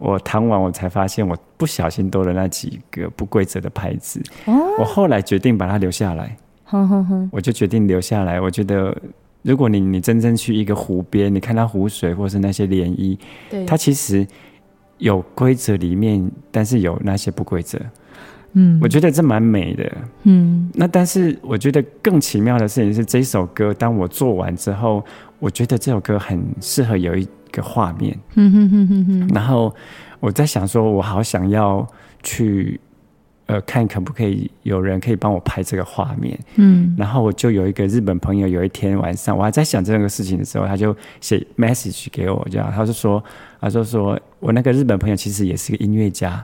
[0.00, 4.20] 我弹完我才发现我不小心多了那几个不规则的拍子。
[4.46, 6.34] 哦，我后来决定把它留下来。
[6.64, 8.40] 哼哼哼，我就决定留下来。
[8.40, 8.96] 我觉得，
[9.42, 13.18] 如果你你真正去一个湖边，你看到湖水或是那些涟漪，
[13.50, 14.26] 对，它其实
[14.98, 17.78] 有规则里面，但是有那些不规则。
[18.52, 19.92] 嗯，我觉得这蛮美的。
[20.22, 25.04] 嗯，那但是我觉得更奇妙的事情是，这首歌当我做完之后，
[25.38, 28.18] 我觉得这首歌很适合有一个画面。
[28.34, 29.28] 嗯哼哼哼哼。
[29.34, 29.74] 然后
[30.20, 31.86] 我在想说，我好想要
[32.22, 32.80] 去。
[33.46, 43.20] 呃，看可不可以有人可以帮我拍这个画面，嗯，然后我就有一个日本朋友，有一天晚上我还在想这个事情的时候，他就写 message 给我，这样，他就说，
[43.60, 46.40] 他就说我那个日本朋友其实也是个音乐家，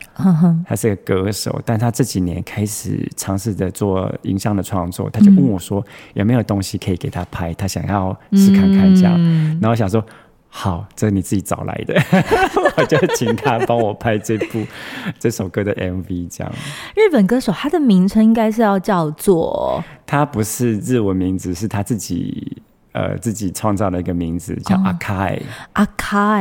[0.66, 10.04] 他是个歌手，但他这几年开始尝试着做影像的创作，他就问我说有没有东西可以给他拍，他想要试看看这样，嗯、然后我想说。
[10.58, 11.94] 好，这是你自己找来的，
[12.78, 14.66] 我就请他帮我拍这部
[15.20, 16.50] 这首歌的 MV，这样。
[16.94, 22.56] 日本歌手，他的名称应该是要叫做，他不是日文名字，是他自己
[22.92, 25.30] 呃自己创造了一个名字，叫阿卡
[25.74, 26.40] 阿卡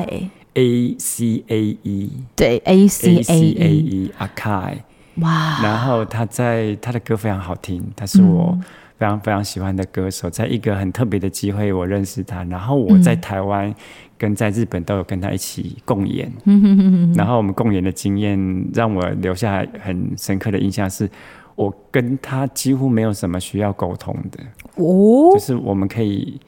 [0.54, 4.71] A C A E，对 A C A E 阿卡
[5.15, 5.60] 哇。
[5.62, 8.58] 然后他在他的歌非常好听，他是我
[8.97, 13.75] 非常非常喜欢的歌手，在一个很特别的机会，我认识他，然后我在台湾
[14.17, 18.38] 跟在日本都有跟他一起共演，嗯、然后我们共演的经验
[18.73, 21.10] 让我留下很深刻的印象是，
[21.56, 24.43] 我跟他几乎没有什么需要沟通的，
[24.75, 26.39] 哦，就是我们可以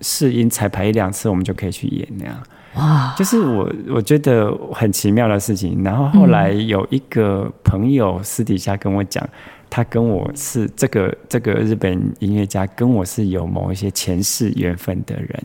[0.00, 2.42] 试音彩排一两次，我们就可以去演那样。
[2.74, 5.82] 哇，就是我我觉得很奇妙的事情。
[5.82, 9.26] 然后后来有一个朋友私底下跟我讲，
[9.68, 15.44] 他跟我是这个这个日本音乐家，跟我是有某一些前世缘分的人。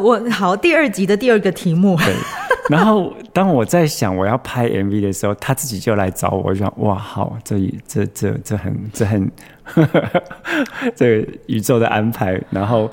[0.00, 1.96] 我好，第二集的第二个题目。
[1.98, 2.14] 对。
[2.68, 9.30] 然后当我在想我要拍 MV 的时候，他自己就来找我，我就想哇，好，这这这这很这很
[9.64, 10.22] 呵呵
[10.96, 12.40] 这宇宙的安排。
[12.50, 12.90] 然后。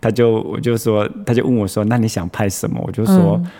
[0.00, 3.50] 他就我就说，他就问我说：“那你想拍什么？”我就说：“嗯、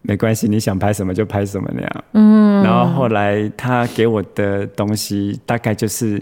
[0.00, 2.64] 没关系，你想拍什么就拍什么那样。”嗯。
[2.64, 6.18] 然后后来他给我的东西大概就是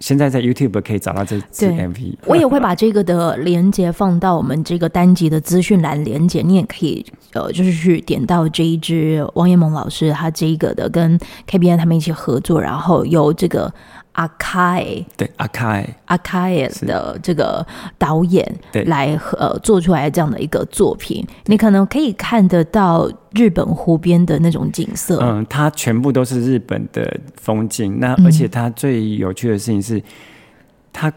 [0.00, 2.14] 现在在 YouTube 可以找到这支 MV。
[2.26, 13.72] 我也会把这个的连接放到我们这个单集的资讯栏连接，你也可以呃， 就是去点到这一支王彦萌老师他这个的跟 KBN 他们一起合作，然后由这个。
[14.14, 14.84] 阿开
[15.16, 17.64] 对阿开阿开的这个
[17.96, 18.44] 导演
[18.86, 25.20] 来呃做出来这样的一个作品，你可能可以看得到日本湖边的那种景色。
[25.22, 28.00] 嗯，它全部都是日本的风景。
[28.00, 30.02] 那而且它最有趣的事情是，
[30.92, 31.12] 它。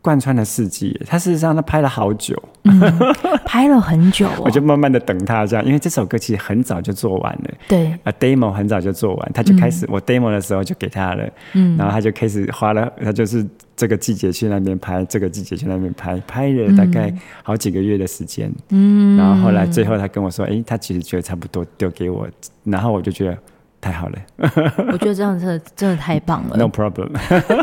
[0.00, 2.80] 贯穿了四季，他事实上他拍了好久，嗯、
[3.44, 13.44] 拍了很久、哦，我就慢慢的等他这样，因为这首歌其实很早就做完了，对，啊，demo 很早就做完，他就开始、嗯、我 demo 的时候就给他了，嗯，然后他就开始花了，他就是
[13.76, 22.26] 这个季节去那边拍，这个季节去那边拍，拍了大概好几个月的时间，嗯，然后后来最后他跟我说，哎、欸，他其实觉得差不多丢给我，
[22.64, 23.38] 然后我就觉得。
[23.80, 24.18] 太好了，
[24.92, 26.56] 我觉得这样真的真的太棒了。
[26.56, 27.10] No problem。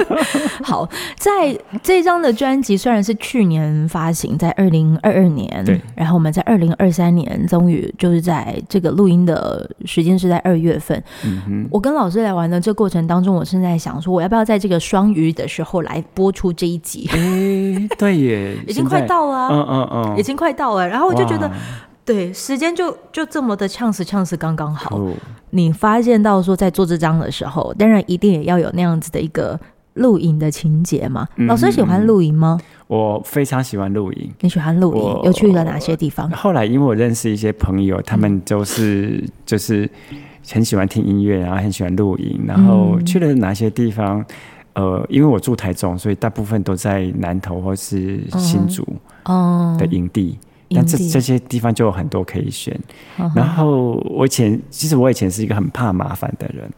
[0.63, 11.03] 好，在这张的专辑虽然是去年发行，在二零二二年，对，然后我们在二零二三年终于就是在这个录音的时间是在二月份。
[11.25, 17.09] 嗯哼，我跟老师来玩的这个过程当中，我正在想说，我要不要在这个双鱼的时候来播出这一集？
[17.11, 20.87] 哎、欸，对耶， 已经快到了，嗯嗯嗯，已经快到了。
[20.87, 21.51] 然后我就觉得。
[22.05, 24.95] 对，时间就就这么的呛死呛死刚刚好。
[24.95, 25.11] 哦。
[25.49, 29.59] 你发现到说在做这张的时候，当然一定也要有那样子的一个
[29.95, 31.27] 录影的情节嘛。
[31.37, 32.59] 嗯、老师喜欢录影吗？
[32.87, 34.31] 我非常喜欢录影。
[34.41, 35.23] 你喜欢录影？
[35.23, 36.29] 又去了哪些地方？
[36.31, 39.89] 后来因为我认识一些朋友，他们都是就是
[40.51, 44.23] 很喜欢听音乐，然后很喜欢录影，然后去了哪些地方？
[44.73, 48.85] 呃，因为我住台中，所以大部分都在南投或是新竹
[49.23, 50.37] 哦的营地。
[50.37, 52.77] 嗯但这这些地方就有很多可以选，
[53.33, 56.69] 然后我以前其实我以前是一个很怕麻烦的人，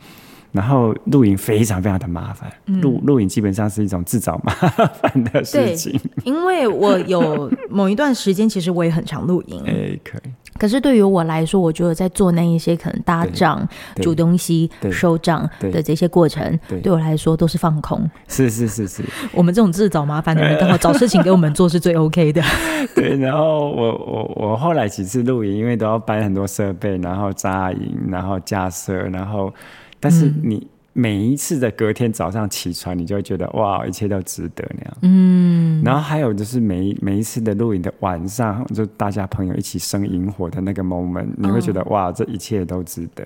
[0.51, 5.99] 然后露营非常非常的麻烦，露露营基本上是一种自找麻烦的事情。
[6.23, 9.61] 因为我有某一段时间，其实我也很常露营。
[9.67, 10.29] 哎，可以。
[10.57, 13.67] 可是对于我来说，我觉得在做那一些可能搭帐、
[14.01, 18.09] 煮东西、收帐的这些过程，对我来说都是放空。
[18.27, 22.41] 是是是是，我们这种自找麻烦的人，刚好找事情给我们做是最 OK 的。
[22.95, 29.53] 对，然后我我我后来几次露营，因为都要搬很多设备，然后扎营，然后架设，然后
[29.99, 30.55] 但是你。
[30.55, 34.97] 嗯每一次的隔天早上起床，你就会觉得哇，一切都值得那样。
[35.03, 43.23] 嗯，然后还有就是每每一次的录影的晚上，就大家朋友一起生萤火的那个 moment，你会觉得哇，这一切都值得。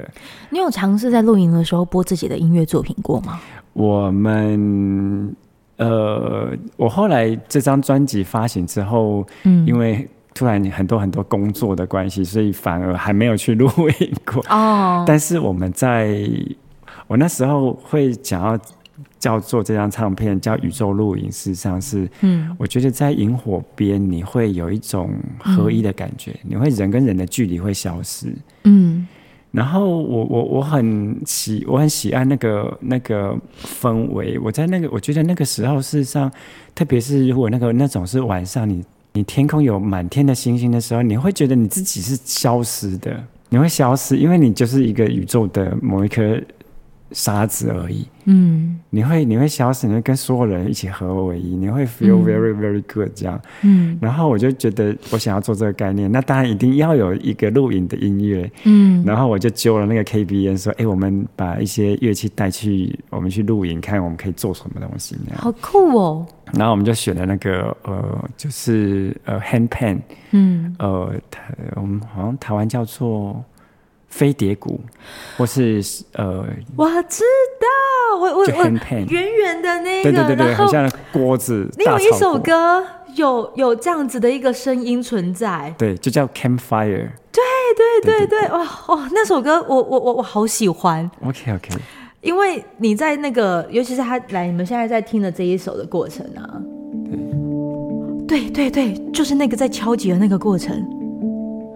[0.50, 3.40] 你有尝试在录影的时候播自己的音乐作品过吗？
[3.72, 5.34] 我们
[5.78, 13.70] 呃，我后来这张专辑发行之后，嗯，因为突然很多很多工作的关系，所以反而还没有去录
[14.02, 14.44] 影过。
[14.50, 16.30] 哦，但是我们在。
[17.12, 18.58] 我那时候会想要
[19.20, 29.06] 叫做这张唱片叫《宇宙录影》，事实上是，嗯，我觉得在萤火边你会有一种合一的感觉，嗯，你会人跟人的距离会消失，嗯，
[29.52, 36.32] 然后我我我很喜我很喜爱那个那个氛围，我在那个我觉得那个时候事实上，
[36.74, 46.42] 特别是如果那个那种是晚上你，你你天空有满天的星星的时候，你会觉得你自己是消失的，你会消失，因为你就是一个宇宙的某一颗。
[47.12, 70.00] 沙子而已，嗯，你会你会消失，你会跟所有人一起合为一，你会 feel very very good 这样，嗯，然后我就觉得我想要做这个概念，那当然一定要有一个录影的音乐，嗯，然后我就揪了那个 KBN 说，哎、欸，我们把一些乐器带去，我们去录影，看我们可以做什么东西，好酷哦，然后我们就选了那个呃，就是呃 handpan，
[70.32, 73.44] 嗯，呃，台我们好像台湾叫做。
[74.12, 74.80] 飞碟鼓，
[75.38, 75.82] 或是
[76.14, 76.46] 呃，
[76.76, 77.24] 我知
[77.60, 81.68] 道我我我圆圆的那个，对对对很像锅子。
[81.78, 82.86] 你有一首歌
[83.16, 87.10] 有有这样子的一个声音存在，对，就叫 Campfire。
[87.32, 87.42] 对
[88.04, 88.60] 对对对，哇
[88.90, 91.10] 哇，那首歌我我我我好喜欢。
[91.26, 91.70] OK OK，
[92.20, 96.62] 因为你在那个，尤其是他来你们现在在听的这一首的过程啊，
[98.28, 100.76] 对对对对，就是那个在敲击的那个过程，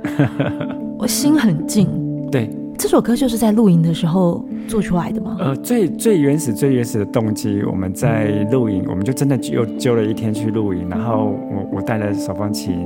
[0.99, 2.04] 我心很静。
[2.35, 2.49] 对。
[2.77, 5.37] 这首歌就是在露营的时候做出来的吗？
[5.39, 12.85] 呃，最最原始、最原始的动机，我们在录影，我们就真的又揪了一天去露营，然后我我带了手风琴，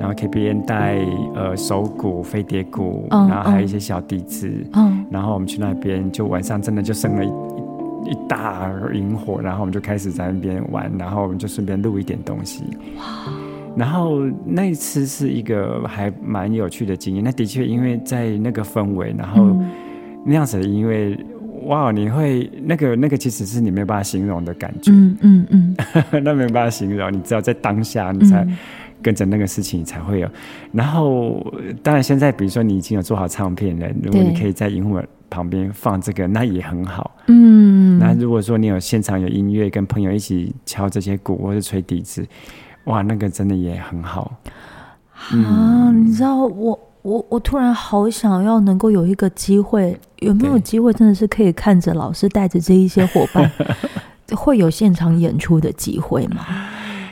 [0.00, 0.98] 然后 K B N 带
[1.36, 12.64] 呃手鼓、飞碟鼓，嗯、然后还有一些小笛子，嗯，然后我们去那边，就晚上真的就生了一一,一大萤火，然后我们就开始在那边玩，然后我们就顺便录一点东西。
[12.98, 13.32] 哇！
[13.76, 17.24] 然后那一次是一个还蛮有趣的经验。
[17.24, 19.56] 那的确，因为在那个氛围，然后
[20.24, 21.16] 那样子的音乐，
[21.66, 24.90] 哇，你会那个那个其实是你没有办法形容的感觉。
[24.92, 25.76] 嗯嗯嗯，
[26.24, 28.46] 那没有办法形容，你只有在当下，你才
[29.00, 30.28] 跟着那个事情，你才会有。
[30.72, 31.46] 然后，
[31.82, 37.16] 当然现在比如说你已经有做好唱片了，如果你可以在萤火旁边放这个，那也很好。
[37.28, 37.98] 嗯。
[37.98, 42.26] 那如果说你有现场有音乐，跟朋友一起敲这些鼓或者吹笛子。
[42.84, 44.32] 哇，那个真的也很好
[45.12, 45.32] 啊！
[45.32, 53.50] 嗯、你知道，我我我突然好想要能够有一个机会，有没有机会真的是可以看着老师带着这一些伙伴，
[54.36, 56.46] 会有现场演出的机会吗？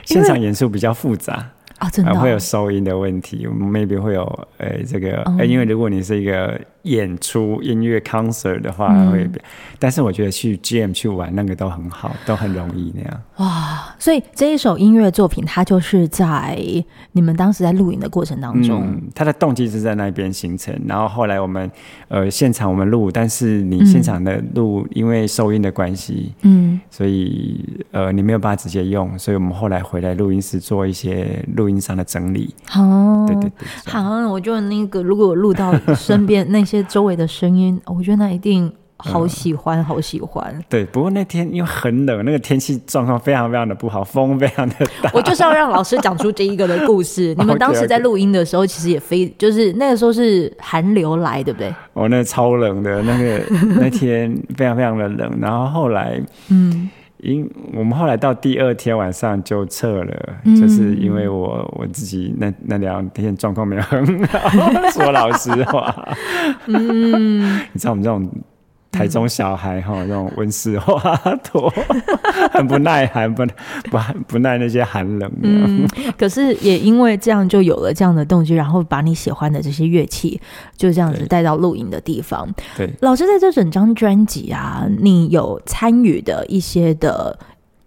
[0.05, 1.45] 现场演出比较复杂。
[1.77, 4.23] 啊，真的、哦、会有收音的问题，我们 maybe 会有
[4.57, 9.29] 呃这个，呃，因为如果你是一个演出音乐 concert 的话，嗯、会，
[9.79, 13.21] 但是我觉得去 jam 去玩那个都很好，都很容易那样。
[13.37, 16.61] 哇，所以这一首音乐作品，它就是在
[17.13, 21.71] 你们当时在录影的过程当中，嗯、它的动机是在那边形成，然后后来我们
[22.09, 31.69] 呃现场我们录，但是你现场的录、嗯、因为收音的关系，嗯，所以呃你没有办法直接用，所以我们后来回来录音室做一些录。
[31.69, 40.63] 音上的整理，好、哦，对对对，好，我就那个，如果录到身边 那些周围的声音，我觉得那一定好喜欢，嗯、 好喜欢。
[40.69, 45.09] 对，不过那天因为很冷，那个天气状况非常非常的不好，风非常的大。
[45.15, 47.33] 我就是要让老师讲出这一个的故事。
[47.39, 51.73] 你们当时在录音的时候，其实也非就是那个时候是寒流来，对不对？
[51.93, 53.41] 哦，那超冷的，那个
[53.79, 56.89] 那天非常非常的冷，然后后来，嗯。
[57.19, 64.49] 因我们后来到第二天晚上就撤了，嗯、就是因为我我自己那那两天状况没有很好，
[64.91, 65.93] 说老实话，
[66.67, 68.29] 嗯，你知道我们这种。
[68.91, 71.15] 台中小孩哈，那种温室花
[71.51, 71.71] 朵，
[72.51, 73.45] 很不耐寒，不
[73.89, 75.31] 不不耐那些寒冷。
[75.41, 75.87] 嗯，
[76.17, 80.39] 可是也因为这样，就有了这样的动机，然后把你喜欢的这些乐器
[80.75, 82.47] 就这样子带到录影的地方。
[82.75, 87.37] 对，老师在这整张专辑啊，你有参与的一些的。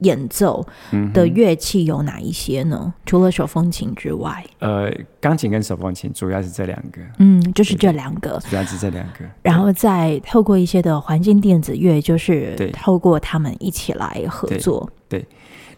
[0.02, 0.66] 演奏
[1.12, 2.80] 的乐器有哪一些呢？
[2.82, 14.90] 嗯、除了手风琴之外，呃，钢琴跟手风琴主要是这两个，嗯，就是这两个，主要是这两个，然后再透过一些的环境电子乐，就是透过他们一起来合作。
[15.08, 15.26] 对，对，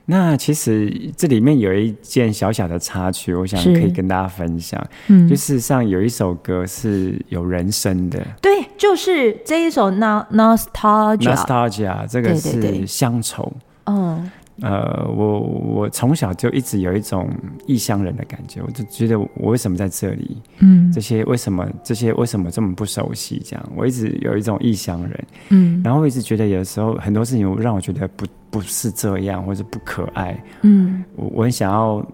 [0.06, 4.82] 那其实这里面有一件小小的插曲，我想可以跟大家分享。
[5.08, 9.90] 嗯，就事实上有一首歌是有人声的，对，就是这一首
[10.30, 13.52] 《Nostalgia》，Nostalgia 这个是乡愁。
[13.86, 14.22] 哦，
[14.62, 17.28] 呃，我我从小就一直有一种
[17.66, 20.40] 异乡人的感觉，我就觉得我为什么在这里？
[20.58, 23.42] 嗯，这些为什么这些为什么这么不熟悉？
[23.44, 25.24] 这样，我一直有一种异乡人。
[25.50, 30.40] 嗯，然后我一直觉得有的时候很多事情让我觉得不不是这样，或者不可爱。
[30.62, 32.06] 嗯，我我很想要，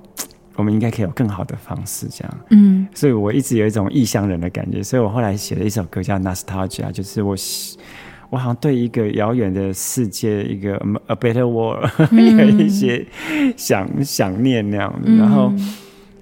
[0.56, 2.38] 我们应该可以有更好的方式，这样。
[2.50, 7.36] 嗯，所以我一直有一种异乡人的感觉，所以我后来写了一首歌叫《Nostalgia》，就是我。
[8.30, 10.76] 我好像对一个遥远的世界，一个
[11.08, 13.04] a better world， 嗯、有一些
[13.56, 15.52] 想想念那样子，嗯、然后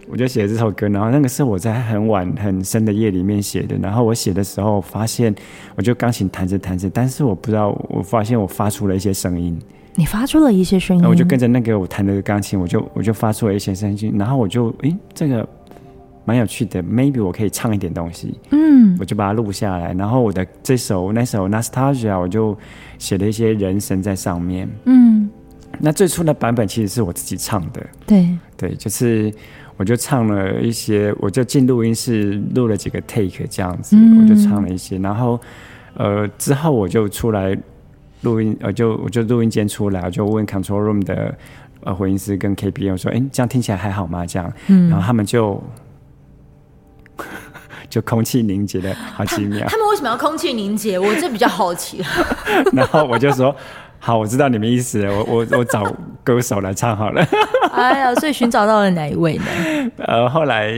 [0.09, 0.89] 我就写了这首歌。
[0.89, 3.77] 然后那个是我在很晚很深的夜里面写的。
[3.77, 5.35] 然后我写的时候发现，
[5.77, 9.59] 我就钢琴弹着弹着，但是我不知道，我发现我发出了一些声音。
[9.95, 14.15] 你发出了一些声音，我就跟着那个我弹的钢琴，我就我就发出了一些声音。
[14.17, 15.47] 然后我就诶，这个。
[16.29, 22.55] 蛮有趣的，maybe 我可以唱一点东西，嗯，我就把它录下来，然后我的这首那首 Nostalgia 我就
[22.99, 25.31] 写了一些人声在上面，嗯，
[25.81, 28.29] 那最初的版本其实是我自己唱的，对。
[28.59, 29.33] 对，就是
[29.79, 35.41] 我就唱了一些，我就进录音室录了几个 take 这样子，嗯、我就唱了一些，然后
[35.97, 37.57] 呃之后我就出来
[38.21, 41.35] 录音，呃就我就录音间出来，我就问 control room 的
[41.85, 44.27] 呃混音师跟 KPM 我说，哎，这样听起来还好吗？
[44.27, 45.63] 这样，嗯，然后他们就。
[47.91, 49.67] 就空气凝结的好奇妙。
[49.69, 50.99] 他们为什么要空气凝结？
[50.99, 52.03] 我这比较好奇。
[52.73, 53.55] 然后我就说。
[54.01, 55.13] 好，我知道你们意思了。
[55.13, 55.83] 我我我找
[56.23, 57.27] 歌手来唱好了。
[57.75, 59.45] 哎呀，所以寻找到了哪一位呢？
[59.97, 60.71] 呃，后来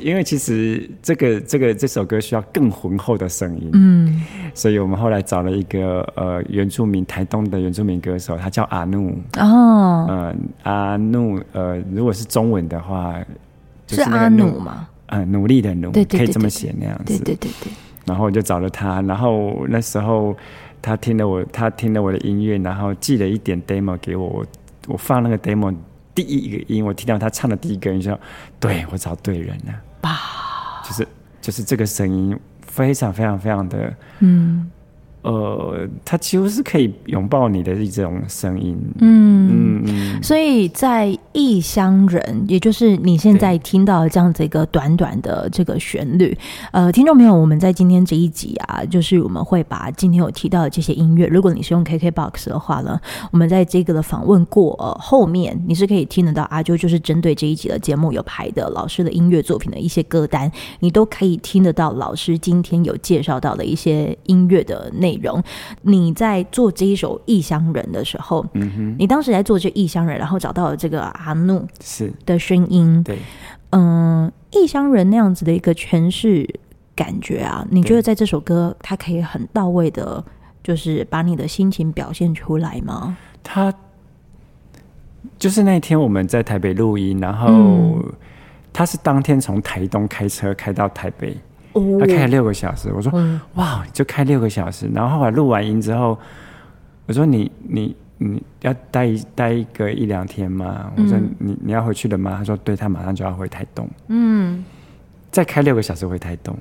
[0.00, 4.22] 因为其实这个这个这首歌需要更浑厚的声音，嗯，
[4.54, 9.10] 所以我们后来找了一个呃原住民台东的原住民歌手，他叫阿怒。
[9.40, 13.16] 哦，呃，阿怒，呃，如果是中文的话，
[13.88, 14.86] 就是阿怒吗？
[15.08, 17.18] 呃，努力的努，对对对对，可以这么写那样子。
[17.18, 17.72] 对对对对。
[18.06, 20.34] 然后我就找了他，然后那时候。
[20.80, 24.28] 他听了我，他听了我的音乐，然后寄了一点 demo 给我。
[24.28, 24.46] 我
[24.86, 25.74] 我放那个 demo
[26.14, 28.18] 第一个音，我听到他唱的第一个音，说
[28.60, 30.16] ：“对，我找对人了。”哇，
[30.84, 31.08] 就是
[31.40, 34.70] 就是这个声音，非常非常非常的嗯。
[35.22, 38.76] 呃，它几乎是可以拥抱你的一种声音。
[39.00, 40.22] 嗯嗯嗯。
[40.22, 46.36] 所以在《异乡人》，也就是你现在听到的这样子一个短短的这个旋律，
[46.72, 53.00] 呃，听众朋友，我们在今天这一集啊，就是我们会把今天有提到的这些音乐，如果你是用 KKBOX 的话呢，
[53.32, 60.50] 我们在这个的访问过、呃、后面，你是可以听得到阿啾就是针对这一集的节目有排的老师的音乐作品的一些歌单，
[60.80, 65.07] 你都可以听得到老师今天有介绍到的一些音乐的内容。
[65.08, 65.42] 内容，
[65.82, 72.12] 你在做这一首《异乡人》的时候，嗯哼，你当时在做这《异乡人》，然后找到了这个阿怒是。
[72.26, 73.18] 的声音，对，
[73.70, 76.46] 嗯，《异乡人》那样子的一个诠释
[76.94, 80.22] 感觉啊，你觉得在这首歌，它可以很到位的，
[80.62, 83.16] 就是把你的心情表现出来吗？
[83.42, 83.72] 他
[85.38, 88.02] 就是那天我们在台北录音，然后
[88.72, 91.36] 他是当天从台东开车开到台北。
[91.72, 94.88] 他开了六个小时，我说、嗯、哇，就开六个小时。
[94.94, 96.18] 然后后来录完音之后，
[97.06, 100.90] 我说你你你要待一待一个一两天吗？
[100.96, 102.34] 我说你你要回去了吗？
[102.38, 103.88] 他说对，他马上就要回台东。
[104.08, 104.64] 嗯，
[105.30, 106.56] 再开六个小时回台东。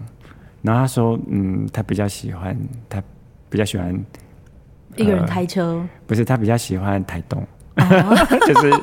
[0.62, 2.58] 然后他说嗯，他比较喜欢
[2.90, 3.02] 他
[3.50, 3.98] 比较喜欢
[4.98, 7.42] 一个人开车，呃、不是他比较喜欢台东，
[7.78, 8.74] 哦、 就是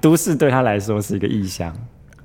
[0.00, 1.74] 都市对他来说是一个异乡。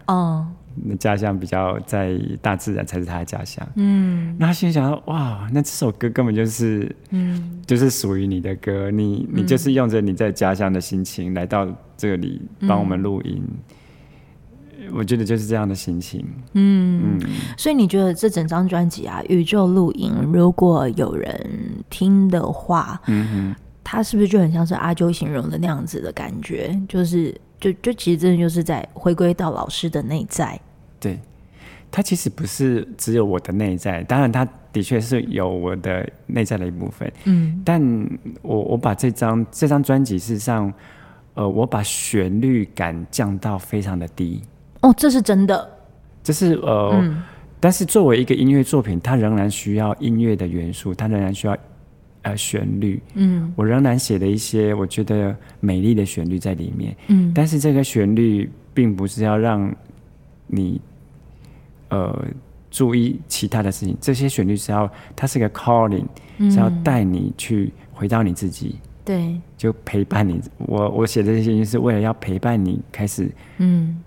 [0.07, 0.45] 哦。
[0.75, 3.67] 那家乡比较在大自然才是他的家乡。
[3.75, 8.89] 嗯，那他心想说：“哇，那这首歌根本就是，嗯，就是属于你的歌。
[8.91, 11.67] 你你就是用着你在家乡的心情来到
[11.97, 13.43] 这里帮我们录音。
[14.79, 16.25] 嗯，我觉得就是这样的心情。
[16.53, 21.49] 嗯嗯，所以你觉得这整张专辑啊，《宇宙录音》，如果有人
[21.89, 26.79] 听的话，嗯哼，他是不是就很像是阿啾形容的那样子的感觉？
[26.87, 27.35] 就是。
[27.59, 30.59] 就就其实真的就是在回归到老师的内在，
[30.99, 31.19] 对，
[31.91, 37.81] 他其实不是只有我的内在，当然他的确是有我的内在的一部分，嗯，但
[38.41, 40.73] 我我把这张这张专辑事实上，
[41.33, 44.41] 呃，我把旋律感降到非常的低，
[44.81, 45.69] 哦，这是真的，
[46.23, 47.21] 这是呃，嗯，
[47.59, 51.57] 但是作为一个音乐作品，它仍然需要音乐的元素，它仍然需要。
[52.21, 59.73] 呃，旋律，嗯，我仍然写了一些我觉得美丽的旋律在里面，嗯，但是这个旋律并不是要让
[60.47, 60.81] 你
[61.87, 62.25] 呃
[62.69, 66.05] 注意其他的事情，这些旋律是要它是个 calling，
[66.39, 70.41] 嗯，是要带你去回到你自己，对，就陪伴你。
[70.57, 73.97] 我我写的这些音是为了要陪伴你，开始，嗯，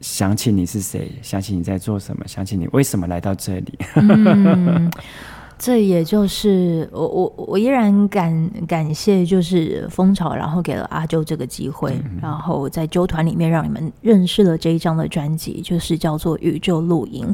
[0.00, 3.78] 想起你是谁，想起你在做什么，想起你为什么来到这里。
[3.96, 4.90] 嗯
[5.58, 17.26] 这也就是我我我依然感感谢，就是蜂巢，然后给了阿啾这个机会，嗯、然后在啾团里面让你们认识了这一张的专辑，就是叫做《宇宙录音》。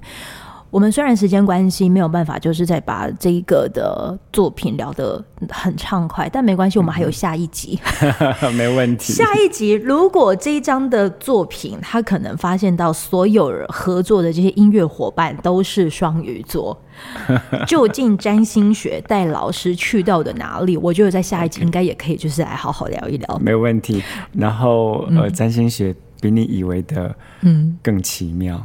[0.75, 7.79] 我们虽然时间关系没有办法，就是在把这一个的作品聊得很畅快，但没关系，我们还有下一集，
[8.59, 9.13] 没问题。
[9.13, 16.77] 下一集如果这一张的作品，他可能发现到所有合作的这些音乐伙伴都是双鱼座，
[17.69, 20.77] 究竟占星学带老师去到的哪里？
[20.77, 23.39] 我觉得在下一集应该也可以，就是来好好聊一聊。
[23.39, 24.03] 没有问题。
[24.33, 28.61] 然后呃，占星学比你以为的嗯更奇妙。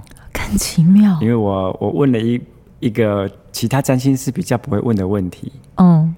[0.49, 2.41] 很奇妙，因为我我问了一
[2.79, 5.51] 一个其他占星师比较不会问的问题。
[5.75, 6.15] 嗯，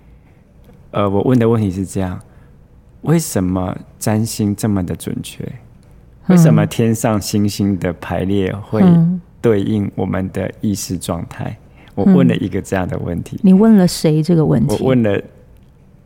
[0.92, 2.18] 呃，我问的问题是这样：
[3.02, 5.44] 为什么占星这么的准确？
[6.28, 8.82] 为什么天上星星的排列会
[9.42, 11.58] 对应我们的意识状态？
[11.96, 13.38] 嗯，我问了一个这样的问题。
[13.44, 14.78] 你问了谁这个问题？
[14.80, 15.22] 我问了，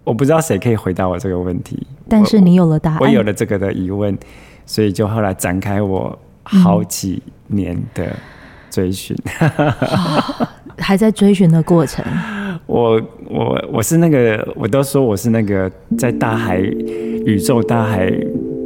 [0.03, 1.85] 我不知道谁可以回答我这个问题。
[2.09, 4.17] 但是你有了答案，我，我有了这个的疑问，
[4.65, 6.17] 所以就后来展开我。
[6.45, 8.15] 好几年的
[8.69, 12.05] 追寻，嗯，还在追寻的过程。
[12.67, 18.11] 我我我是那个，我都说我是那个在大海、宇宙大海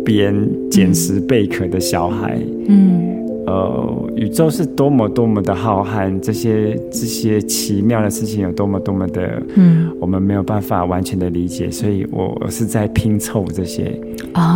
[0.06, 0.34] 边
[0.70, 2.38] 捡拾贝壳的小孩。
[2.68, 13.84] 嗯，呃，宇宙是多么多么的浩瀚，这些这些奇妙的事情有多么多么的，嗯，我们没有办法完全的理解，所以我是在拼凑这些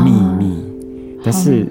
[0.03, 1.65] 秘密，哦、但是。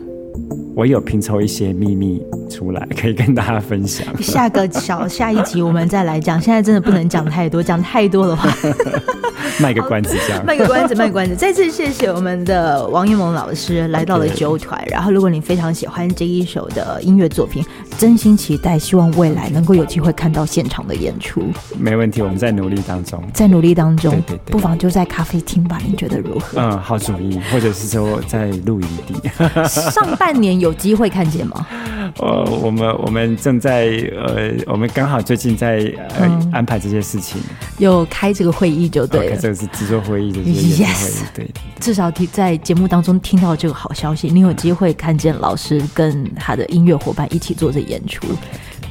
[0.75, 4.07] 我有拼凑一些秘密出来，可以跟大家分享。
[4.23, 8.49] 下个小下一集我们再来讲，现在真的不能讲太多，讲太多的话，
[9.61, 10.43] 卖个关子这样。
[10.47, 11.35] 卖个关子，卖个关子。
[11.35, 14.83] 再次谢谢我们的王一萌老师来到了九团。
[14.91, 17.63] 然后，如果你非常喜欢这一首的音乐作品，
[17.99, 21.43] 真心期待，希望未来能够有机会看到现场的演出。
[21.79, 26.59] 没问题，我们在努力当中，在努力当中，对对对，不妨就在咖啡厅吧，你觉得如何？
[26.59, 29.69] 嗯，好主意，或者是说在露营地。
[29.69, 30.62] 上半年。
[30.63, 31.67] 有机会看见吗？
[32.19, 35.79] 呃，我们我们正在呃，我们刚好最近在
[36.19, 37.41] 呃、嗯、安排这些事情，
[37.79, 39.37] 有开这个会议就对了。
[39.37, 41.51] 这个是制作会议的，yes, 对。
[41.81, 48.27] 至少听在节目当中听到这个好消息，你有机会看见老师跟他的音乐伙伴一起做这演出，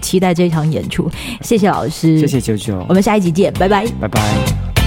[0.02, 1.10] 期待这场演出。
[1.42, 4.81] 谢谢老师，谢谢九九，我们下一集见，拜拜，拜拜。